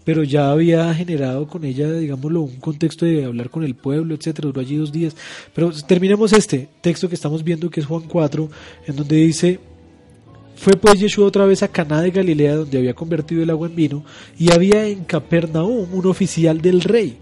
[0.09, 4.47] pero ya había generado con ella, digámoslo, un contexto de hablar con el pueblo, etcétera,
[4.47, 5.15] duró allí dos días.
[5.55, 8.49] Pero terminemos este texto que estamos viendo, que es Juan 4,
[8.87, 9.61] en donde dice,
[10.57, 13.77] Fue pues Yeshua otra vez a Caná de Galilea, donde había convertido el agua en
[13.77, 14.03] vino,
[14.39, 17.19] y había en Capernaum un oficial del rey,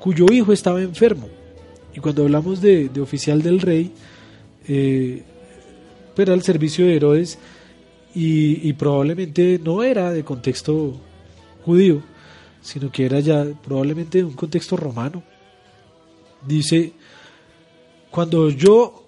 [0.00, 1.28] cuyo hijo estaba enfermo.
[1.94, 3.92] Y cuando hablamos de, oficial del rey,
[4.66, 5.22] eh,
[6.18, 7.38] era al servicio de Herodes
[8.12, 10.98] y, y probablemente no era de contexto
[11.64, 12.02] judío,
[12.64, 15.22] sino que era ya probablemente de un contexto romano.
[16.46, 16.92] Dice,
[18.10, 19.06] cuando yo,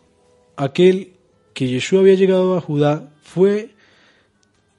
[0.57, 1.13] aquel
[1.55, 3.71] que Yeshua había llegado a Judá, fue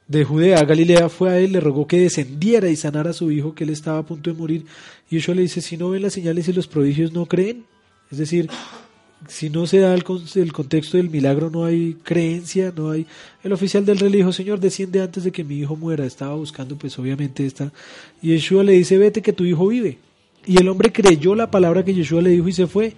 [0.08, 3.32] de Judea a Galilea, fue a él, le rogó que descendiera y sanara a su
[3.32, 4.66] hijo, que él estaba a punto de morir.
[5.10, 7.66] Y Yeshua le dice, si no ven las señales y los prodigios, no creen.
[8.12, 8.48] Es decir,
[9.28, 10.03] si no se da el,
[10.36, 13.05] el, contexto del milagro, no hay creencia, no hay...
[13.43, 16.05] El oficial del rey le dijo, Señor, desciende antes de que mi hijo muera.
[16.05, 17.72] Estaba buscando, pues obviamente esta...
[18.22, 19.97] Y Yeshua le dice, vete que tu hijo vive.
[20.45, 22.93] Y el hombre creyó la palabra que Yeshua le dijo y se fue.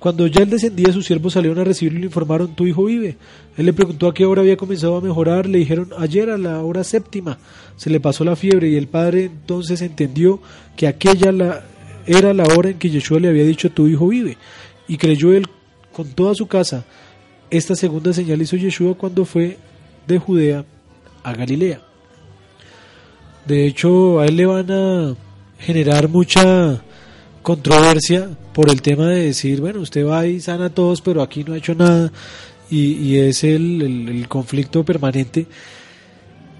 [0.00, 3.18] Cuando ya él descendía, sus siervos salieron a recibirlo y le informaron, tu hijo vive.
[3.58, 6.62] Él le preguntó a qué hora había comenzado a mejorar, le dijeron, ayer a la
[6.62, 7.38] hora séptima.
[7.76, 10.40] Se le pasó la fiebre y el padre entonces entendió
[10.74, 11.64] que aquella la,
[12.06, 14.38] era la hora en que Yeshua le había dicho, tu hijo vive.
[14.90, 15.46] Y creyó él
[15.92, 16.84] con toda su casa.
[17.48, 19.56] Esta segunda señal hizo Yeshua cuando fue
[20.04, 20.64] de Judea
[21.22, 21.80] a Galilea.
[23.46, 25.14] De hecho, a él le van a
[25.60, 26.82] generar mucha
[27.40, 31.44] controversia por el tema de decir, bueno, usted va y sana a todos, pero aquí
[31.44, 32.10] no ha hecho nada,
[32.68, 35.46] y, es el, conflicto permanente.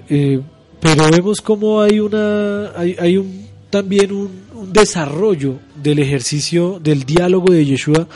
[0.09, 0.41] Eh,
[0.81, 4.31] pero vemos como hay una, hay, hay un, también un,
[4.61, 8.09] un, desarrollo del ejercicio, del diálogo de Yeshua,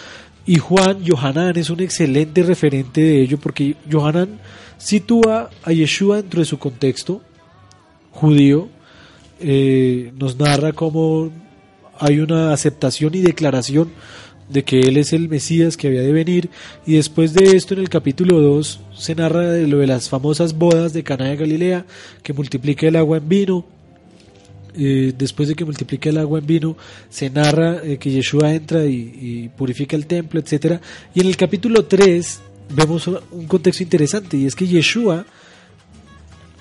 [0.46, 4.38] y Juan, Yohanan es un excelente referente de ello, porque Yohanan
[4.76, 7.22] sitúa a Yeshua dentro de su contexto
[8.10, 8.68] judío,
[9.40, 11.30] eh, nos narra cómo
[11.98, 13.90] hay una aceptación y declaración
[14.48, 16.50] de que Él es el Mesías que había de venir
[16.86, 20.54] y después de esto en el capítulo 2 se narra de lo de las famosas
[20.54, 21.86] bodas de Cana de Galilea
[22.22, 23.64] que multiplica el agua en vino
[24.76, 26.76] eh, después de que multiplica el agua en vino
[27.08, 30.80] se narra eh, que Yeshua entra y, purifica el templo etcétera
[31.14, 32.40] y en el capítulo 3
[32.74, 35.24] vemos un contexto interesante y es que Yeshua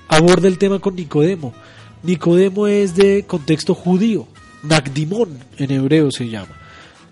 [0.07, 1.53] aborda el tema con Nicodemo
[2.03, 4.27] Nicodemo es de contexto judío
[4.63, 6.55] Nagdimón en hebreo se llama.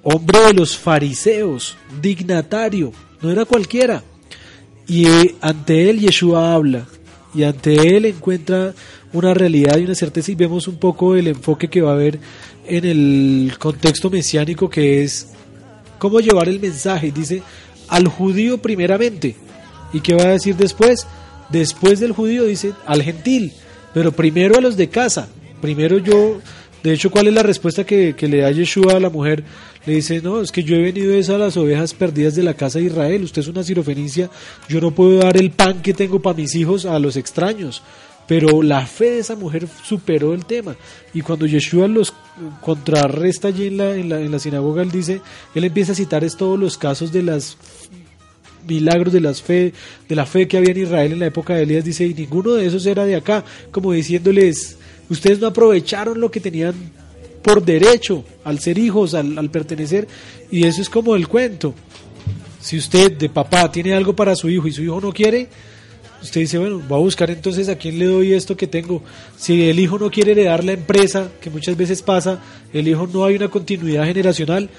[0.03, 2.91] Hombre de los fariseos, dignatario,
[3.21, 4.03] no era cualquiera.
[4.87, 6.87] Y eh, ante él Yeshua habla,
[7.33, 8.73] y ante él encuentra
[9.13, 12.19] una realidad y una certeza y vemos un poco el enfoque que va a haber
[12.65, 15.27] en el contexto mesiánico que es
[15.97, 17.11] cómo llevar el mensaje.
[17.11, 17.43] Dice
[17.87, 19.35] al judío primeramente.
[19.93, 21.05] ¿Y qué va a decir después?
[21.49, 23.51] Después del judío dice al gentil,
[23.93, 25.27] pero primero a los de casa.
[25.59, 26.39] Primero yo
[26.83, 29.43] de hecho, ¿cuál es la respuesta que, le da Yeshua a la mujer?
[29.85, 32.79] Le dice, no, es que yo he venido a las ovejas perdidas de la casa
[32.79, 33.23] de Israel.
[33.23, 34.31] Usted es una sirofenicia.
[34.67, 37.83] Yo no puedo dar el pan que tengo para mis hijos a los extraños.
[38.31, 40.77] Pero la fe de esa mujer superó el tema.
[41.13, 42.13] Y cuando Yeshua los
[42.61, 45.19] contrarresta allí en la, en la, sinagoga, él dice,
[45.53, 47.57] él empieza a citar todos los casos de las
[48.65, 49.73] milagros de las fe,
[50.07, 52.53] de la fe que había en Israel en la época de Elías, dice, y ninguno
[52.53, 54.77] de esos era de acá, como diciéndoles,
[55.09, 56.73] ustedes no aprovecharon lo que tenían
[57.41, 60.07] por derecho al ser hijos, al, al, pertenecer,
[60.49, 61.73] y eso es como el cuento.
[62.61, 65.49] Si usted de papá tiene algo para su hijo y su hijo no quiere,
[66.21, 69.01] usted dice, bueno, va a buscar entonces a quién le doy esto que tengo.
[69.37, 72.41] Si el hijo no quiere heredar la empresa, que muchas veces pasa,
[72.73, 74.69] el hijo no hay una continuidad generacional,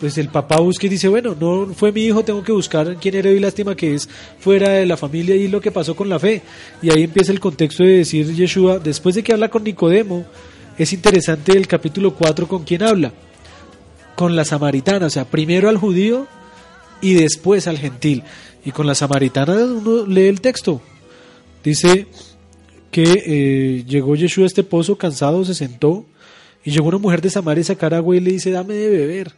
[0.00, 3.16] pues el papá busca y dice, bueno, no fue mi hijo, tengo que buscar quién
[3.16, 4.08] era y lástima que es
[4.38, 6.42] fuera de la familia y lo que pasó con la fe.
[6.80, 10.24] Y ahí empieza el contexto de decir Yeshua, después de que habla con Nicodemo,
[10.78, 13.12] es interesante el capítulo 4 con quién habla,
[14.14, 16.28] con la samaritana, o sea, primero al judío
[17.00, 18.22] y después al gentil.
[18.64, 20.80] Y con la samaritana uno lee el texto.
[21.62, 22.06] Dice
[22.90, 26.06] que eh, llegó Yeshua a este pozo cansado, se sentó
[26.64, 29.32] y llegó una mujer de Samaria a sacar agua y le dice, dame de beber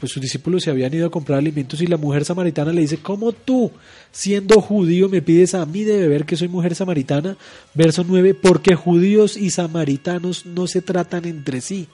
[0.00, 2.96] pues sus discípulos se habían ido a comprar alimentos y la mujer samaritana le dice,
[2.96, 3.70] ¿cómo tú,
[4.10, 7.36] siendo judío, me pides a mí de beber que soy mujer samaritana?
[7.74, 11.86] Verso 9, porque judíos y samaritanos no se tratan entre sí.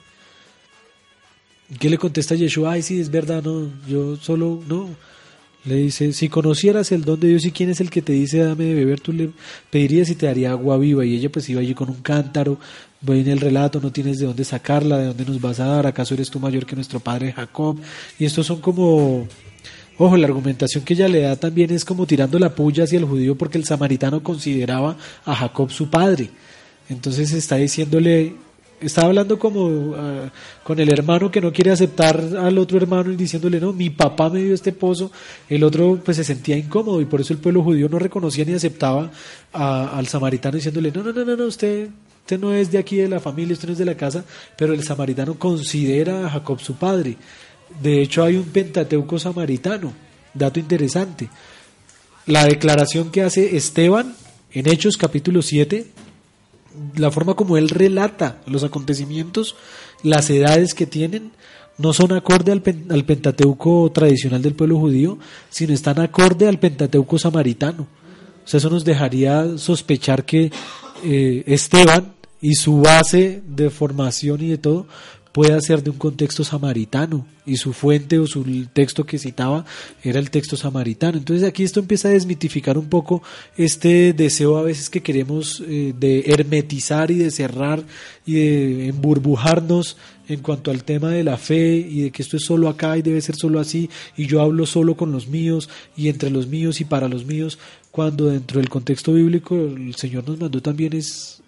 [1.80, 2.74] ¿Qué le contesta Yeshua?
[2.74, 4.88] Ay, sí, es verdad, no, yo solo, no.
[5.66, 8.38] Le dice, si conocieras el don de Dios y quién es el que te dice
[8.38, 9.30] dame de beber, tú le
[9.70, 11.04] pedirías y te daría agua viva.
[11.04, 12.58] Y ella pues iba allí con un cántaro
[13.14, 16.14] en el relato, no tienes de dónde sacarla, de dónde nos vas a dar, acaso
[16.14, 17.78] eres tú mayor que nuestro padre Jacob.
[18.18, 19.26] Y estos son como,
[19.98, 23.04] ojo, la argumentación que ella le da también es como tirando la puya hacia el
[23.04, 26.30] judío porque el samaritano consideraba a Jacob su padre.
[26.88, 28.34] Entonces está diciéndole,
[28.80, 30.30] Estaba hablando como ah,
[30.62, 34.28] con el hermano que no quiere aceptar al otro hermano y diciéndole, no, mi papá
[34.28, 35.10] me dio este pozo.
[35.48, 38.52] El otro pues se sentía incómodo y por eso el pueblo judío no reconocía ni
[38.52, 39.10] aceptaba
[39.52, 41.88] a- al samaritano diciéndole, no, no, no, no, no, usted,
[42.20, 44.24] usted no es de aquí de la familia, usted no es de la casa,
[44.58, 47.16] pero el samaritano considera a Jacob su padre.
[47.82, 49.92] De hecho hay un pentateuco samaritano,
[50.34, 51.30] dato interesante.
[52.26, 54.14] La declaración que hace Esteban
[54.52, 55.86] en Hechos capítulo 7
[56.96, 59.56] la forma como él relata los acontecimientos,
[60.02, 61.32] las edades que tienen,
[61.78, 65.18] no son acorde al, pen- al Pentateuco tradicional del pueblo judío,
[65.50, 67.82] sino están acorde al Pentateuco samaritano.
[68.44, 70.50] O sea, eso nos dejaría sospechar que
[71.04, 74.86] eh, Esteban y su base de formación y de todo
[75.36, 79.66] pueda ser de un contexto samaritano y su fuente o su texto que citaba
[80.02, 81.18] era el texto samaritano.
[81.18, 83.22] Entonces aquí esto empieza a desmitificar un poco
[83.54, 87.82] este deseo a veces que queremos eh, de hermetizar y de cerrar
[88.24, 92.44] y de emburbujarnos en cuanto al tema de la fe y de que esto es
[92.46, 95.68] solo acá y debe ser solo así y yo hablo solo con los míos
[95.98, 97.58] y entre los míos y para los míos
[97.90, 101.42] cuando dentro del contexto bíblico el Señor nos mandó también es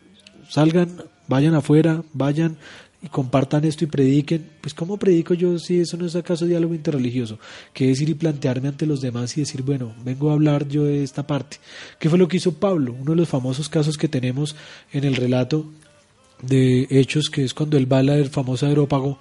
[0.51, 2.59] salgan, vayan afuera, vayan
[3.03, 4.44] y compartan esto y prediquen.
[4.61, 7.38] Pues ¿cómo predico yo si eso no es acaso diálogo interreligioso?
[7.72, 10.84] Que es ir y plantearme ante los demás y decir, bueno, vengo a hablar yo
[10.84, 11.59] de esta parte.
[11.99, 12.94] ¿Qué fue lo que hizo Pablo?
[12.99, 14.57] Uno de los famosos casos que tenemos
[14.92, 15.66] en el relato
[16.42, 19.18] de Hechos, que es cuando él va al famoso aerópago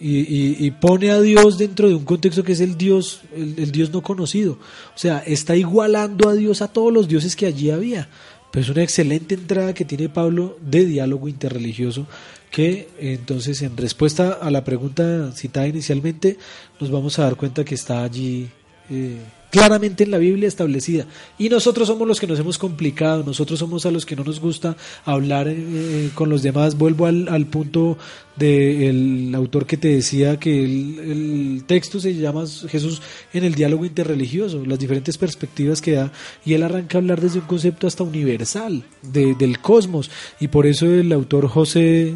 [0.00, 3.70] y, y- pone a Dios dentro de un contexto que es el Dios, el, el
[3.70, 4.58] Dios no conocido.
[4.94, 8.08] O sea, está igualando a Dios a todos los dioses que allí había.
[8.50, 12.06] Pero es una excelente entrada que tiene Pablo de diálogo interreligioso
[12.54, 12.88] que eh,
[13.18, 16.38] entonces en respuesta a la pregunta citada inicialmente
[16.80, 18.48] nos vamos a dar cuenta que está allí
[18.90, 19.16] eh,
[19.50, 21.06] claramente en la Biblia establecida.
[21.36, 24.38] Y nosotros somos los que nos hemos complicado, nosotros somos a los que no nos
[24.38, 26.76] gusta hablar eh, con los demás.
[26.76, 27.98] Vuelvo al, punto
[28.36, 33.02] del autor que te decía que el, texto se llama Jesús
[33.32, 36.12] en el diálogo interreligioso, las diferentes perspectivas que da,
[36.44, 40.66] y él arranca a hablar desde un concepto hasta universal, de- del cosmos, y por
[40.66, 42.14] eso el autor José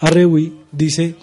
[0.00, 1.14] Arrewi dice,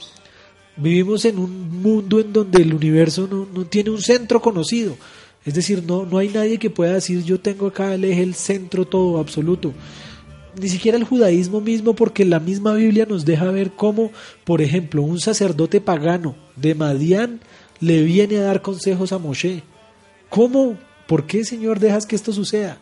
[0.75, 4.95] vivimos en un mundo en donde el universo no, no tiene un centro conocido.
[5.45, 8.33] Es decir, no, no hay nadie que pueda decir yo tengo acá el eje, el
[8.33, 9.73] centro, todo absoluto.
[10.59, 14.11] Ni siquiera el judaísmo mismo, porque la misma Biblia nos deja ver cómo,
[14.43, 17.41] por ejemplo, un sacerdote pagano de Madián
[17.79, 19.63] le viene a dar consejos a Moshe.
[20.29, 20.77] ¿Cómo?
[21.07, 22.77] ¿Por qué, Señor, dejas que esto suceda?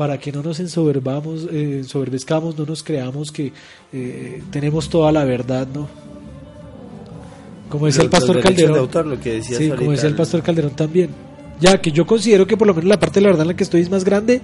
[0.00, 3.52] Para que no nos ensoberbamos, eh, ensoberbezcamos, no nos creamos que
[3.92, 5.86] eh, tenemos toda la verdad, ¿no?
[7.68, 8.78] Como decía el pastor derechos de Calderón.
[8.78, 11.10] autor, lo que decías sí, como decía el pastor Calderón también.
[11.60, 13.56] Ya que yo considero que por lo menos la parte de la verdad en la
[13.56, 14.40] que estoy es más grande,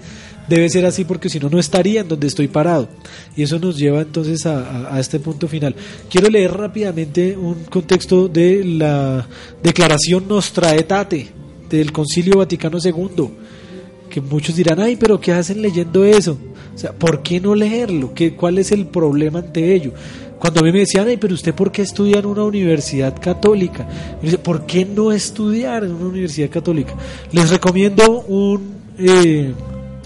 [0.46, 2.86] debe ser así porque si no, no estaría en donde estoy parado.
[3.34, 5.74] Y eso nos lleva entonces a, a- a este punto final.
[6.10, 9.26] Quiero leer rápidamente un contexto de la
[9.62, 11.28] declaración Nostra Aetate
[11.70, 13.30] del Concilio Vaticano II
[14.16, 16.38] que muchos dirán, ay, pero ¿qué hacen leyendo eso?
[16.74, 18.14] O sea, ¿por qué no leerlo?
[18.14, 19.92] ¿Qué, ¿Cuál es el problema ante ello?
[20.38, 23.86] Cuando a mí me decían, ay, pero usted ¿por qué estudia en una universidad católica?
[24.22, 26.94] Yo ¿por qué no estudiar en una universidad católica?
[27.30, 29.52] Les recomiendo un eh,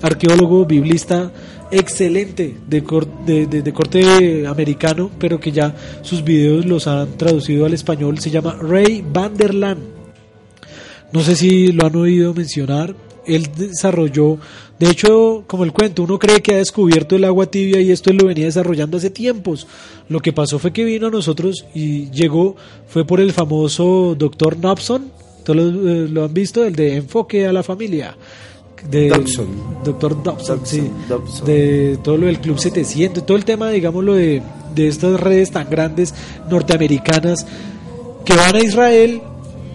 [0.02, 1.30] arqueólogo biblista
[1.70, 8.18] excelente de- de corte americano, pero que ya sus videos los han traducido al español.
[8.18, 9.80] Se llama Ray Vanderland.
[11.12, 12.96] No sé si lo han oído mencionar.
[13.26, 14.38] Él desarrolló,
[14.78, 18.10] de hecho, como el cuento, uno cree que ha descubierto el agua tibia y esto
[18.10, 19.66] él lo venía desarrollando hace tiempos.
[20.08, 22.56] Lo que pasó fue que vino a nosotros y llegó,
[22.88, 25.12] fue por el famoso doctor Nobson,
[25.44, 28.16] todos lo, eh, lo han visto, el de enfoque a la familia.
[28.90, 29.48] De, Dobson.
[29.84, 30.90] Doctor Dobson, Dobson, sí.
[31.08, 31.46] Dobson.
[31.46, 34.42] De todo lo del Club 700, todo el tema, digámoslo, de,
[34.74, 36.14] de estas redes tan grandes
[36.48, 37.46] norteamericanas
[38.24, 39.20] que van a Israel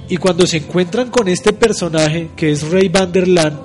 [0.07, 3.57] y cuando se encuentran con este personaje que es Ray Vanderland,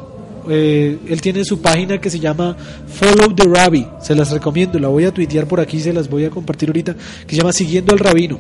[0.48, 2.56] eh, él tiene su página que se llama
[2.88, 6.24] Follow the Rabbi, se las recomiendo, la voy a tuitear por aquí, se las voy
[6.24, 6.94] a compartir ahorita,
[7.26, 8.38] que se llama Siguiendo al Rabino.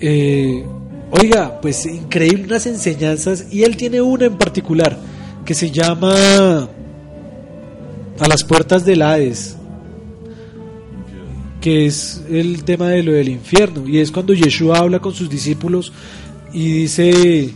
[0.00, 0.64] Eh,
[1.12, 4.98] oiga, pues increíble unas enseñanzas y él tiene una en particular
[5.44, 6.68] que se llama
[8.18, 9.56] A las puertas del Hades
[11.62, 15.30] que es el tema de lo del infierno y es cuando Yeshua habla con sus
[15.30, 15.92] discípulos
[16.52, 17.54] y dice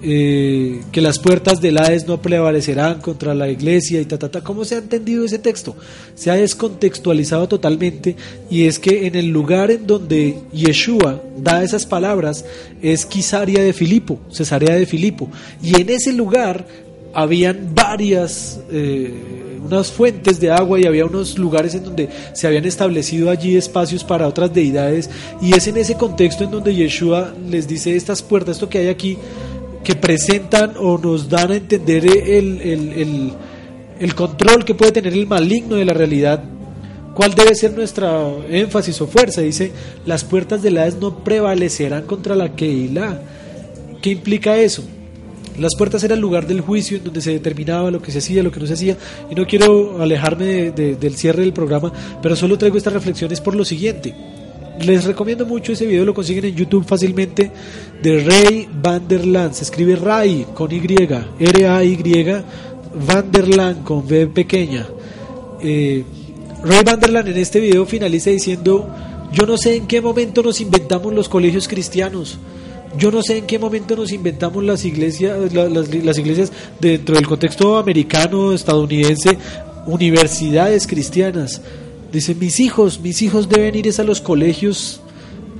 [0.00, 4.40] eh, que las puertas del Hades no prevalecerán contra la iglesia y ta.
[4.42, 5.76] ¿Cómo se ha entendido ese texto?
[6.14, 8.14] Se ha descontextualizado totalmente
[8.48, 12.44] y es que en el lugar en donde Yeshua da esas palabras
[12.80, 15.30] es Quisaria de Filipo, Cesarea de Filipo,
[15.62, 16.66] y en ese lugar
[17.12, 19.12] habían varias, eh,
[19.64, 24.04] unas fuentes de agua y había unos lugares en donde se habían establecido allí espacios
[24.04, 28.56] para otras deidades y es en ese contexto en donde Yeshua les dice estas puertas,
[28.56, 29.18] esto que hay aquí,
[29.82, 33.32] que presentan o nos dan a entender el, el, el,
[34.00, 36.44] el control que puede tener el maligno de la realidad
[37.18, 39.40] ¿Cuál debe ser nuestra énfasis o fuerza?
[39.40, 39.72] Dice,
[40.06, 43.20] las puertas del Hades no prevalecerán contra la Keilah.
[44.00, 44.84] ¿Qué implica eso?
[45.58, 48.42] Las puertas era el lugar del juicio en donde se determinaba lo que se hacía,
[48.42, 48.96] lo que no se hacía.
[49.30, 51.92] Y no quiero alejarme del cierre del programa,
[52.22, 54.14] pero solo traigo estas reflexiones por lo siguiente.
[54.80, 57.50] Les recomiendo mucho ese video, lo consiguen en YouTube fácilmente,
[58.00, 59.52] de Ray Vanderland.
[59.52, 60.80] Se escribe Ray con Y,
[61.40, 62.26] R-A-Y,
[63.06, 64.86] Vanderland con V pequeña.
[65.60, 66.04] Eh,
[66.62, 68.88] Ray Vanderland en este video finaliza diciendo,
[69.32, 72.38] yo no sé en qué momento nos inventamos los colegios cristianos,
[72.96, 77.76] yo no sé en qué momento nos inventamos las iglesias, las, iglesias dentro del contexto
[77.76, 79.36] americano, estadounidense,
[79.86, 81.60] universidades cristianas.
[82.12, 85.00] Dice, mis hijos, mis hijos deben ir a los colegios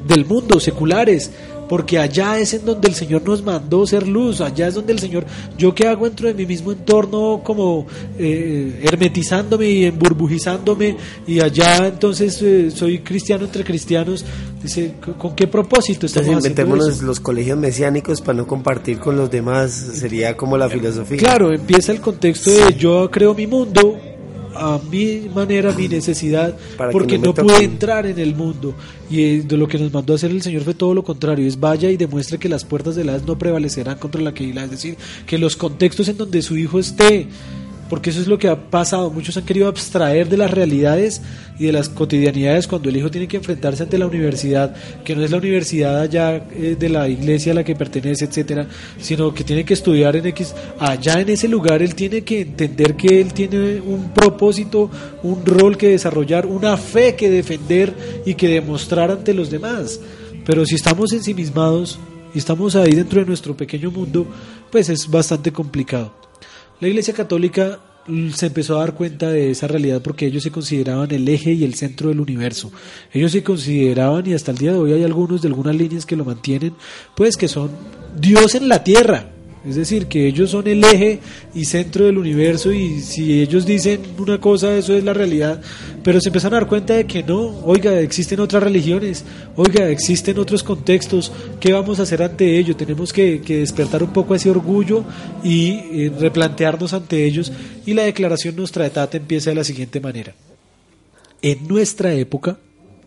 [0.07, 1.31] del mundo, seculares
[1.69, 4.99] porque allá es en donde el Señor nos mandó ser luz, allá es donde el
[4.99, 7.87] Señor, yo que hago dentro de mi mismo entorno como
[8.19, 10.97] eh, hermetizándome y emburbujizándome
[11.27, 14.25] y allá entonces eh, soy cristiano entre cristianos,
[14.63, 19.31] dice, ¿con qué propósito estamos entonces, inventémonos los colegios mesiánicos para no compartir con los
[19.31, 21.19] demás, sería como la filosofía.
[21.19, 23.99] Claro, empieza el contexto de yo creo mi mundo,
[24.59, 26.57] a mi manera, a mi necesidad,
[26.93, 28.75] porque no, pude entrar en el mundo.
[29.11, 31.47] Y eh, de lo que nos mandó a hacer el Señor fue todo lo contrario,
[31.47, 34.71] es vaya y demuestre que las puertas de la no prevalecerán contra la que es
[34.71, 34.97] decir,
[35.27, 37.29] que los contextos en donde su hijo esté
[37.89, 39.11] porque eso es lo que ha pasado.
[39.11, 41.23] Muchos han querido abstraer de las realidades
[41.59, 44.75] y de las cotidianidades cuando el hijo tiene que enfrentarse ante la universidad,
[45.05, 48.67] que no es la universidad allá eh, de la iglesia a la que pertenece, etcétera,
[49.01, 50.55] sino que tiene que estudiar en X.
[50.79, 54.91] Allá en ese lugar él tiene que entender que él tiene un propósito,
[55.23, 57.93] un rol que desarrollar, una fe que defender
[58.25, 60.01] y que demostrar ante los demás.
[60.45, 61.99] Pero si estamos ensimismados
[62.35, 64.27] y estamos ahí dentro de nuestro pequeño mundo,
[64.71, 66.28] pues es bastante complicado.
[66.81, 67.81] La Iglesia Católica
[68.35, 71.65] se empezó a dar cuenta de esa realidad porque ellos se consideraban el eje y
[71.65, 72.71] el centro del universo.
[73.13, 76.17] Ellos se consideraban, y hasta el día de hoy hay algunos de algunas líneas que
[76.17, 76.75] lo mantienen,
[77.17, 77.71] pues que son
[78.19, 79.31] Dios en la tierra.
[79.69, 81.21] Es decir, que ellos son el eje
[81.55, 85.61] y centro del universo y si ellos dicen una cosa, eso es la realidad.
[86.03, 89.25] Pero se empezaron a dar cuenta de que no, oiga, existen otras religiones,
[89.57, 92.75] oiga, existen otros contextos, ¿qué vamos a hacer ante ello?
[92.77, 95.05] Tenemos que, despertar un poco ese orgullo
[95.45, 97.53] y eh, replantearnos ante ellos.
[97.85, 100.35] Y la declaración Nuestra Etate empieza de la siguiente manera.
[101.43, 102.57] En nuestra época,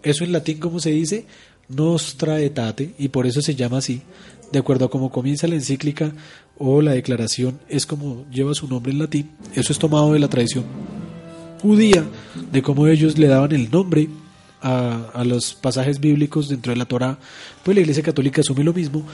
[0.03, 1.25] eso en latín como se dice,
[1.69, 4.01] Nostra Etate, y por eso se llama así,
[4.51, 6.11] de acuerdo a cómo comienza la encíclica
[6.57, 9.31] o la declaración, es como lleva su nombre en latín.
[9.55, 10.65] Eso es tomado de la tradición
[11.61, 12.03] judía,
[12.51, 14.09] de cómo ellos le daban el nombre
[14.61, 17.17] a, a los pasajes bíblicos dentro de la Torah.
[17.63, 19.05] Pues la Iglesia Católica asume lo mismo.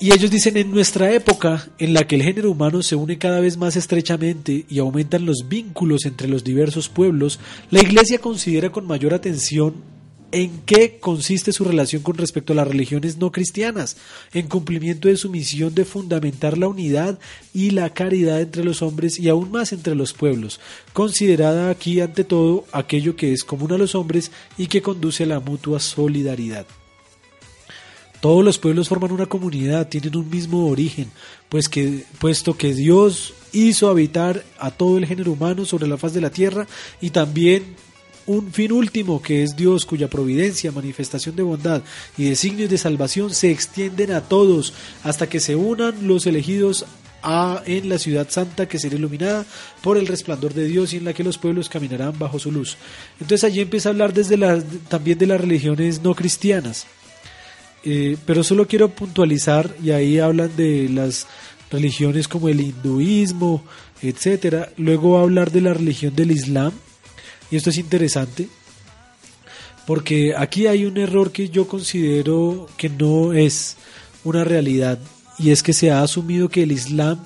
[0.00, 3.40] Y ellos dicen, en nuestra época, en la que el género humano se une cada
[3.40, 8.86] vez más estrechamente y aumentan los vínculos entre los diversos pueblos, la Iglesia considera con
[8.86, 9.97] mayor atención
[10.30, 13.96] ¿En qué consiste su relación con respecto a las religiones no cristianas?
[14.34, 17.18] En cumplimiento de su misión de fundamentar la unidad
[17.54, 20.60] y la caridad entre los hombres y aún más entre los pueblos,
[20.92, 25.28] considerada aquí ante todo aquello que es común a los hombres y que conduce a
[25.28, 26.66] la mutua solidaridad.
[28.20, 31.10] Todos los pueblos forman una comunidad, tienen un mismo origen,
[31.48, 36.12] pues que, puesto que Dios hizo habitar a todo el género humano sobre la faz
[36.12, 36.66] de la tierra
[37.00, 37.76] y también
[38.28, 41.82] un fin último que es Dios cuya providencia, manifestación de bondad
[42.16, 46.84] y designios de salvación se extienden a todos hasta que se unan los elegidos
[47.22, 49.44] a, en la ciudad santa que será iluminada
[49.82, 52.76] por el resplandor de Dios y en la que los pueblos caminarán bajo su luz.
[53.18, 54.36] Entonces allí empieza a hablar desde
[54.88, 56.86] también de las religiones no cristianas.
[57.84, 61.26] Eh, pero solo quiero puntualizar y ahí hablan de las
[61.70, 63.64] religiones como el hinduismo,
[64.02, 64.70] etcétera.
[64.76, 66.72] Luego va a hablar de la religión del Islam,
[67.50, 68.48] y esto es interesante
[69.86, 73.76] porque aquí hay un error que yo considero que no es
[74.22, 74.98] una realidad
[75.38, 77.18] y es que se ha asumido que el Islam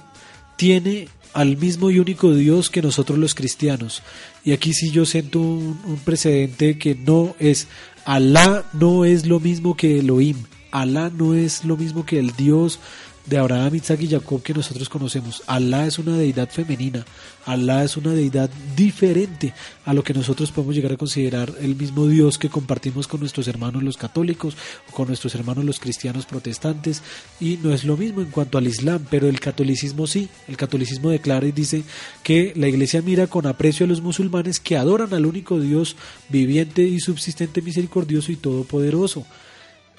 [0.56, 4.02] tiene al mismo y único Dios que nosotros los cristianos.
[4.44, 7.66] Y aquí sí yo siento un, precedente que no es,
[8.04, 10.36] Alá no es lo mismo que Elohim,
[10.70, 12.78] Alá no es lo mismo que el Dios
[13.26, 15.42] de Abraham, Isaac y Jacob que nosotros conocemos.
[15.46, 17.04] Alá es una deidad femenina,
[17.44, 19.52] Alá es una deidad diferente
[19.84, 23.48] a lo que nosotros podemos llegar a considerar el mismo Dios que compartimos con nuestros
[23.48, 24.56] hermanos los católicos
[24.88, 27.02] o con nuestros hermanos los cristianos protestantes
[27.40, 31.10] y no es lo mismo en cuanto al Islam, pero el catolicismo sí, el catolicismo
[31.10, 31.84] declara y dice
[32.22, 35.96] que la iglesia mira con aprecio a los musulmanes que adoran al único Dios
[36.28, 39.26] viviente y subsistente, misericordioso y todopoderoso.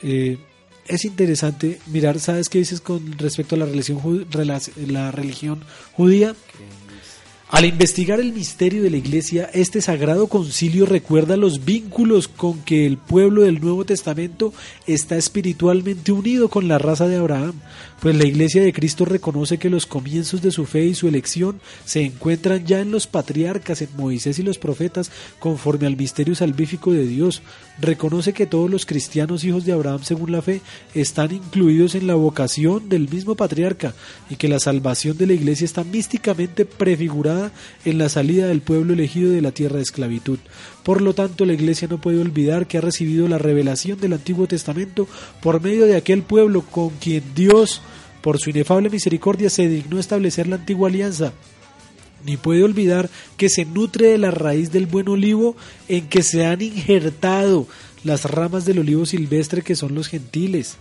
[0.02, 0.38] Eh,
[0.88, 4.28] es interesante mirar, ¿sabes qué dices con respecto a la religión,
[4.88, 6.36] la religión judía?
[7.54, 12.88] Al investigar el misterio de la Iglesia, este sagrado concilio recuerda los vínculos con que
[12.88, 14.52] el pueblo del Nuevo Testamento
[14.88, 17.54] está espiritualmente unido con la raza de Abraham,
[18.00, 21.62] pues la Iglesia de Cristo reconoce que los comienzos de su fe y su elección
[21.86, 26.92] se encuentran ya en los patriarcas, en Moisés y los profetas, conforme al misterio salvífico
[26.92, 27.42] de Dios.
[27.80, 30.62] Reconoce que todos los cristianos hijos de Abraham según la fe
[30.94, 33.94] están incluidos en la vocación del mismo patriarca
[34.30, 37.52] y que la salvación de la Iglesia está místicamente prefigurada
[37.86, 40.40] en la salida del pueblo elegido de la tierra de esclavitud.
[40.84, 44.48] Por lo tanto, la Iglesia no puede olvidar que ha recibido la revelación del Antiguo
[44.48, 45.08] Testamento
[45.42, 47.82] por medio de aquel pueblo con quien Dios
[48.22, 51.34] por su inefable misericordia se dignó establecer la antigua alianza.
[52.26, 55.56] Ni puede olvidar que se nutre de la raíz del buen olivo
[55.88, 57.68] en que se han injertado
[58.04, 60.78] las ramas del olivo silvestre que son los gentiles.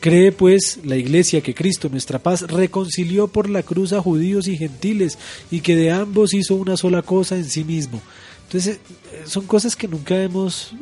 [0.00, 4.56] Cree pues la Iglesia que Cristo, nuestra paz, reconcilió por la cruz a judíos y
[4.56, 5.18] gentiles
[5.50, 8.00] y que de ambos hizo una sola cosa en sí mismo.
[8.48, 8.76] Entonces,
[9.12, 10.72] eh, son cosas que nunca hemos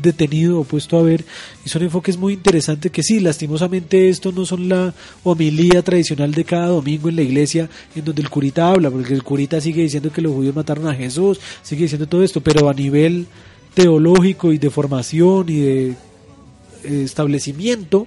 [0.00, 1.26] detenido o puesto a ver
[1.62, 6.44] y son enfoques muy interesantes que sí, lastimosamente esto no son la homilía tradicional de
[6.44, 10.10] cada domingo en la iglesia en donde el curita habla, porque el curita sigue diciendo
[10.10, 13.26] que los judíos mataron a Jesús, sigue diciendo todo esto, pero a nivel
[13.74, 15.96] teológico y de formación y de eh,
[17.04, 18.06] establecimiento,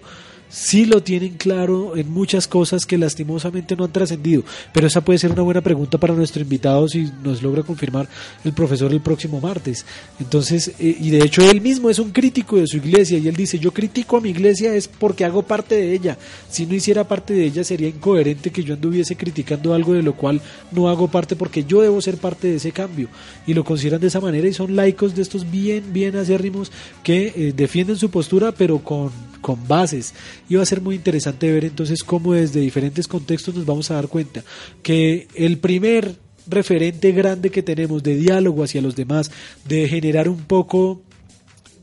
[0.53, 4.43] sí lo tienen claro en muchas cosas que lastimosamente no han trascendido.
[4.71, 8.07] Pero esa puede ser una buena pregunta para nuestro invitado si nos logra confirmar
[8.43, 9.83] el profesor el próximo martes.
[10.19, 13.35] Entonces, eh, y de hecho él mismo es un crítico de su iglesia y él
[13.35, 16.19] dice, yo critico a mi iglesia es porque hago parte de ella.
[16.49, 20.15] Si no hiciera parte de ella sería incoherente que yo anduviese criticando algo de lo
[20.15, 20.39] cual
[20.71, 23.09] no hago parte porque yo debo ser parte de ese cambio.
[23.47, 26.71] Y lo consideran de esa manera y son laicos de estos bien, bien acérrimos
[27.01, 29.09] que eh, defienden su postura pero con,
[29.41, 30.13] con bases
[30.49, 33.95] y va a ser muy interesante ver entonces cómo desde diferentes contextos nos vamos a
[33.95, 34.43] dar cuenta
[34.81, 36.17] que el primer
[36.47, 39.31] referente grande que tenemos de diálogo hacia los demás,
[39.67, 41.01] de generar un poco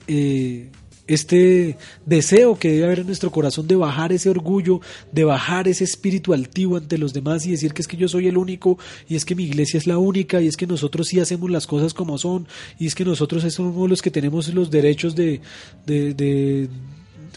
[0.07, 0.69] eh,
[1.07, 1.77] este
[2.07, 4.81] deseo que debe haber en nuestro corazón de bajar ese orgullo,
[5.11, 8.29] de bajar ese espíritu altivo ante los demás y decir que es que yo soy
[8.29, 8.79] el único
[9.09, 11.67] y es que mi iglesia es la única y es que nosotros sí hacemos las
[11.67, 12.47] cosas como son
[12.79, 15.41] y es que nosotros somos los que tenemos los derechos de,
[15.85, 16.69] de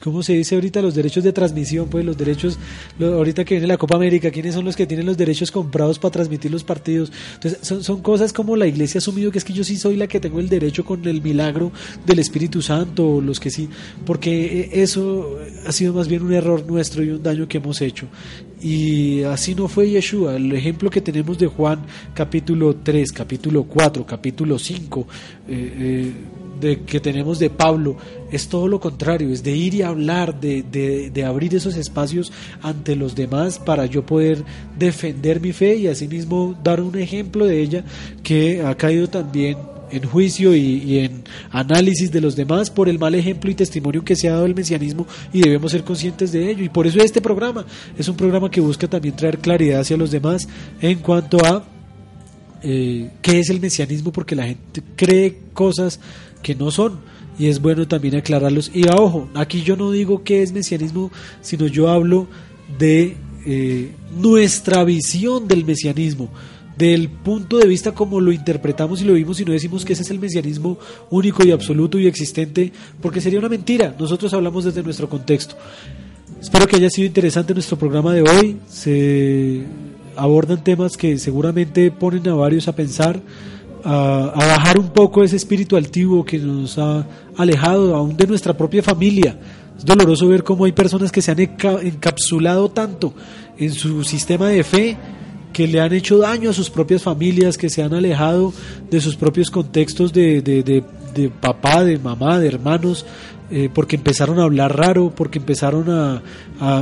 [0.01, 0.81] ¿cómo se dice ahorita?
[0.81, 2.57] Los derechos de transmisión, pues los derechos,
[2.99, 6.11] ahorita que viene la Copa América, ¿quiénes son los que tienen los derechos comprados para
[6.11, 7.11] transmitir los partidos?
[7.35, 10.07] Entonces, son, cosas como la iglesia ha asumido que es que yo sí soy la
[10.07, 11.71] que tengo el derecho con el milagro
[12.05, 13.69] del Espíritu Santo, o los que sí,
[14.05, 17.81] porque eh, eso ha sido más bien un error nuestro y un daño que hemos
[17.81, 18.07] hecho.
[18.63, 20.37] Y así no fue Yeshua.
[20.37, 21.81] El ejemplo que tenemos de Juan
[22.13, 25.07] capítulo 3, capítulo 4, capítulo 5,
[25.49, 26.11] eh, eh,
[26.63, 27.97] de, que tenemos de Pablo
[28.31, 30.63] es todo lo contrario, es de ir y hablar, de,
[31.13, 32.31] de, abrir esos espacios
[32.61, 34.43] ante los demás para yo poder
[34.77, 37.83] defender mi fe y asimismo dar un ejemplo de ella
[38.23, 39.57] que ha caído también
[39.91, 44.03] en juicio y, y, en análisis de los demás por el mal ejemplo y testimonio
[44.03, 46.63] que se ha dado el mesianismo y debemos ser conscientes de ello.
[46.63, 47.65] Y por eso este programa
[47.95, 50.47] es un programa que busca también traer claridad hacia los demás
[50.81, 51.63] en cuanto a
[52.65, 55.99] eh, qué es el mesianismo, porque la gente cree cosas
[56.43, 56.99] que no son
[57.39, 58.71] y es bueno también aclararlos.
[58.73, 61.11] Y a ojo, aquí yo no digo qué es mesianismo,
[61.41, 62.27] sino yo hablo
[62.77, 63.15] de
[63.45, 66.29] eh, nuestra visión del mesianismo,
[66.77, 70.03] del punto de vista como lo interpretamos y lo vimos y no decimos que ese
[70.03, 70.77] es el mesianismo
[71.09, 72.71] único y absoluto y existente,
[73.01, 73.95] porque sería una mentira.
[73.97, 75.55] Nosotros hablamos desde nuestro contexto.
[76.39, 78.57] Espero que haya sido interesante nuestro programa de hoy.
[78.67, 79.63] Se
[80.15, 83.21] abordan temas que seguramente ponen a varios a pensar
[83.83, 87.05] a, bajar un poco ese espíritu altivo que nos ha
[87.37, 89.37] alejado aún de nuestra propia familia.
[89.77, 93.13] Es doloroso ver cómo hay personas que se han encapsulado tanto
[93.57, 94.97] en su sistema de fe
[95.53, 98.51] que le han hecho daño a sus propias familias, que se han alejado
[98.89, 103.05] de sus propios contextos de, de, de papá, de mamá, de hermanos,
[103.55, 106.23] eh, porque empezaron a hablar raro, porque empezaron a,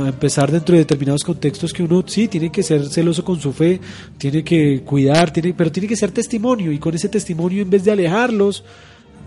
[0.06, 3.80] empezar dentro de determinados contextos que uno sí tiene que ser celoso con su fe,
[4.16, 7.84] tiene que cuidar, tiene, pero tiene que ser testimonio y con ese testimonio en vez
[7.84, 8.64] de alejarlos,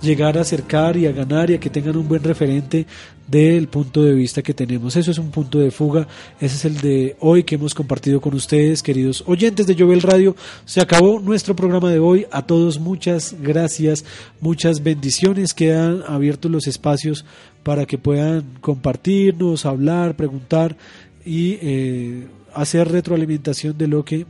[0.02, 2.86] llegar a acercar y a ganar y a que tengan un buen referente
[3.28, 4.96] del punto de vista que tenemos.
[4.96, 6.08] Eso es un punto de fuga,
[6.40, 10.36] ese es el de hoy que hemos compartido con ustedes, queridos oyentes de Jovel Radio.
[10.66, 12.26] Se acabó nuestro programa de hoy.
[12.32, 14.06] A todos muchas gracias,
[14.40, 15.54] muchas bendiciones.
[15.54, 17.26] Quedan abiertos los espacios
[17.64, 20.78] para que puedan compartirnos, hablar, preguntar
[21.26, 24.26] y eh, hacer retroalimentación de lo que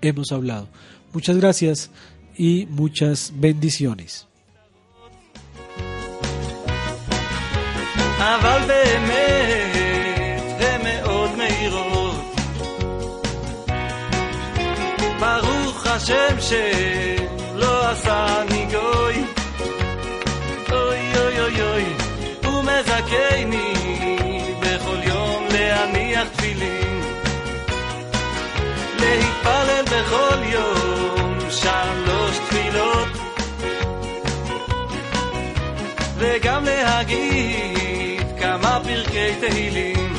[0.00, 0.68] hemos hablado.
[1.12, 1.90] Muchas gracias
[2.36, 4.27] y muchas bendiciones.
[8.34, 10.18] אבל באמת
[10.60, 12.34] הן מאוד מהירות.
[15.20, 19.24] ברוך השם שלא עשני גוי,
[20.72, 21.84] אוי אוי אוי אוי,
[22.44, 23.72] הוא מזכני
[24.60, 27.02] בכל יום להניח תפילין,
[29.00, 33.08] להתפלל בכל יום שלוש תפילות,
[36.18, 37.87] וגם להגיד
[38.62, 40.12] כמה פרקי תהילים.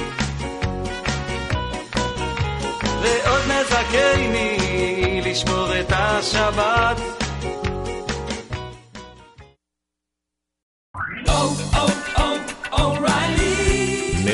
[3.02, 6.98] ועוד מזכני לשמור את השבת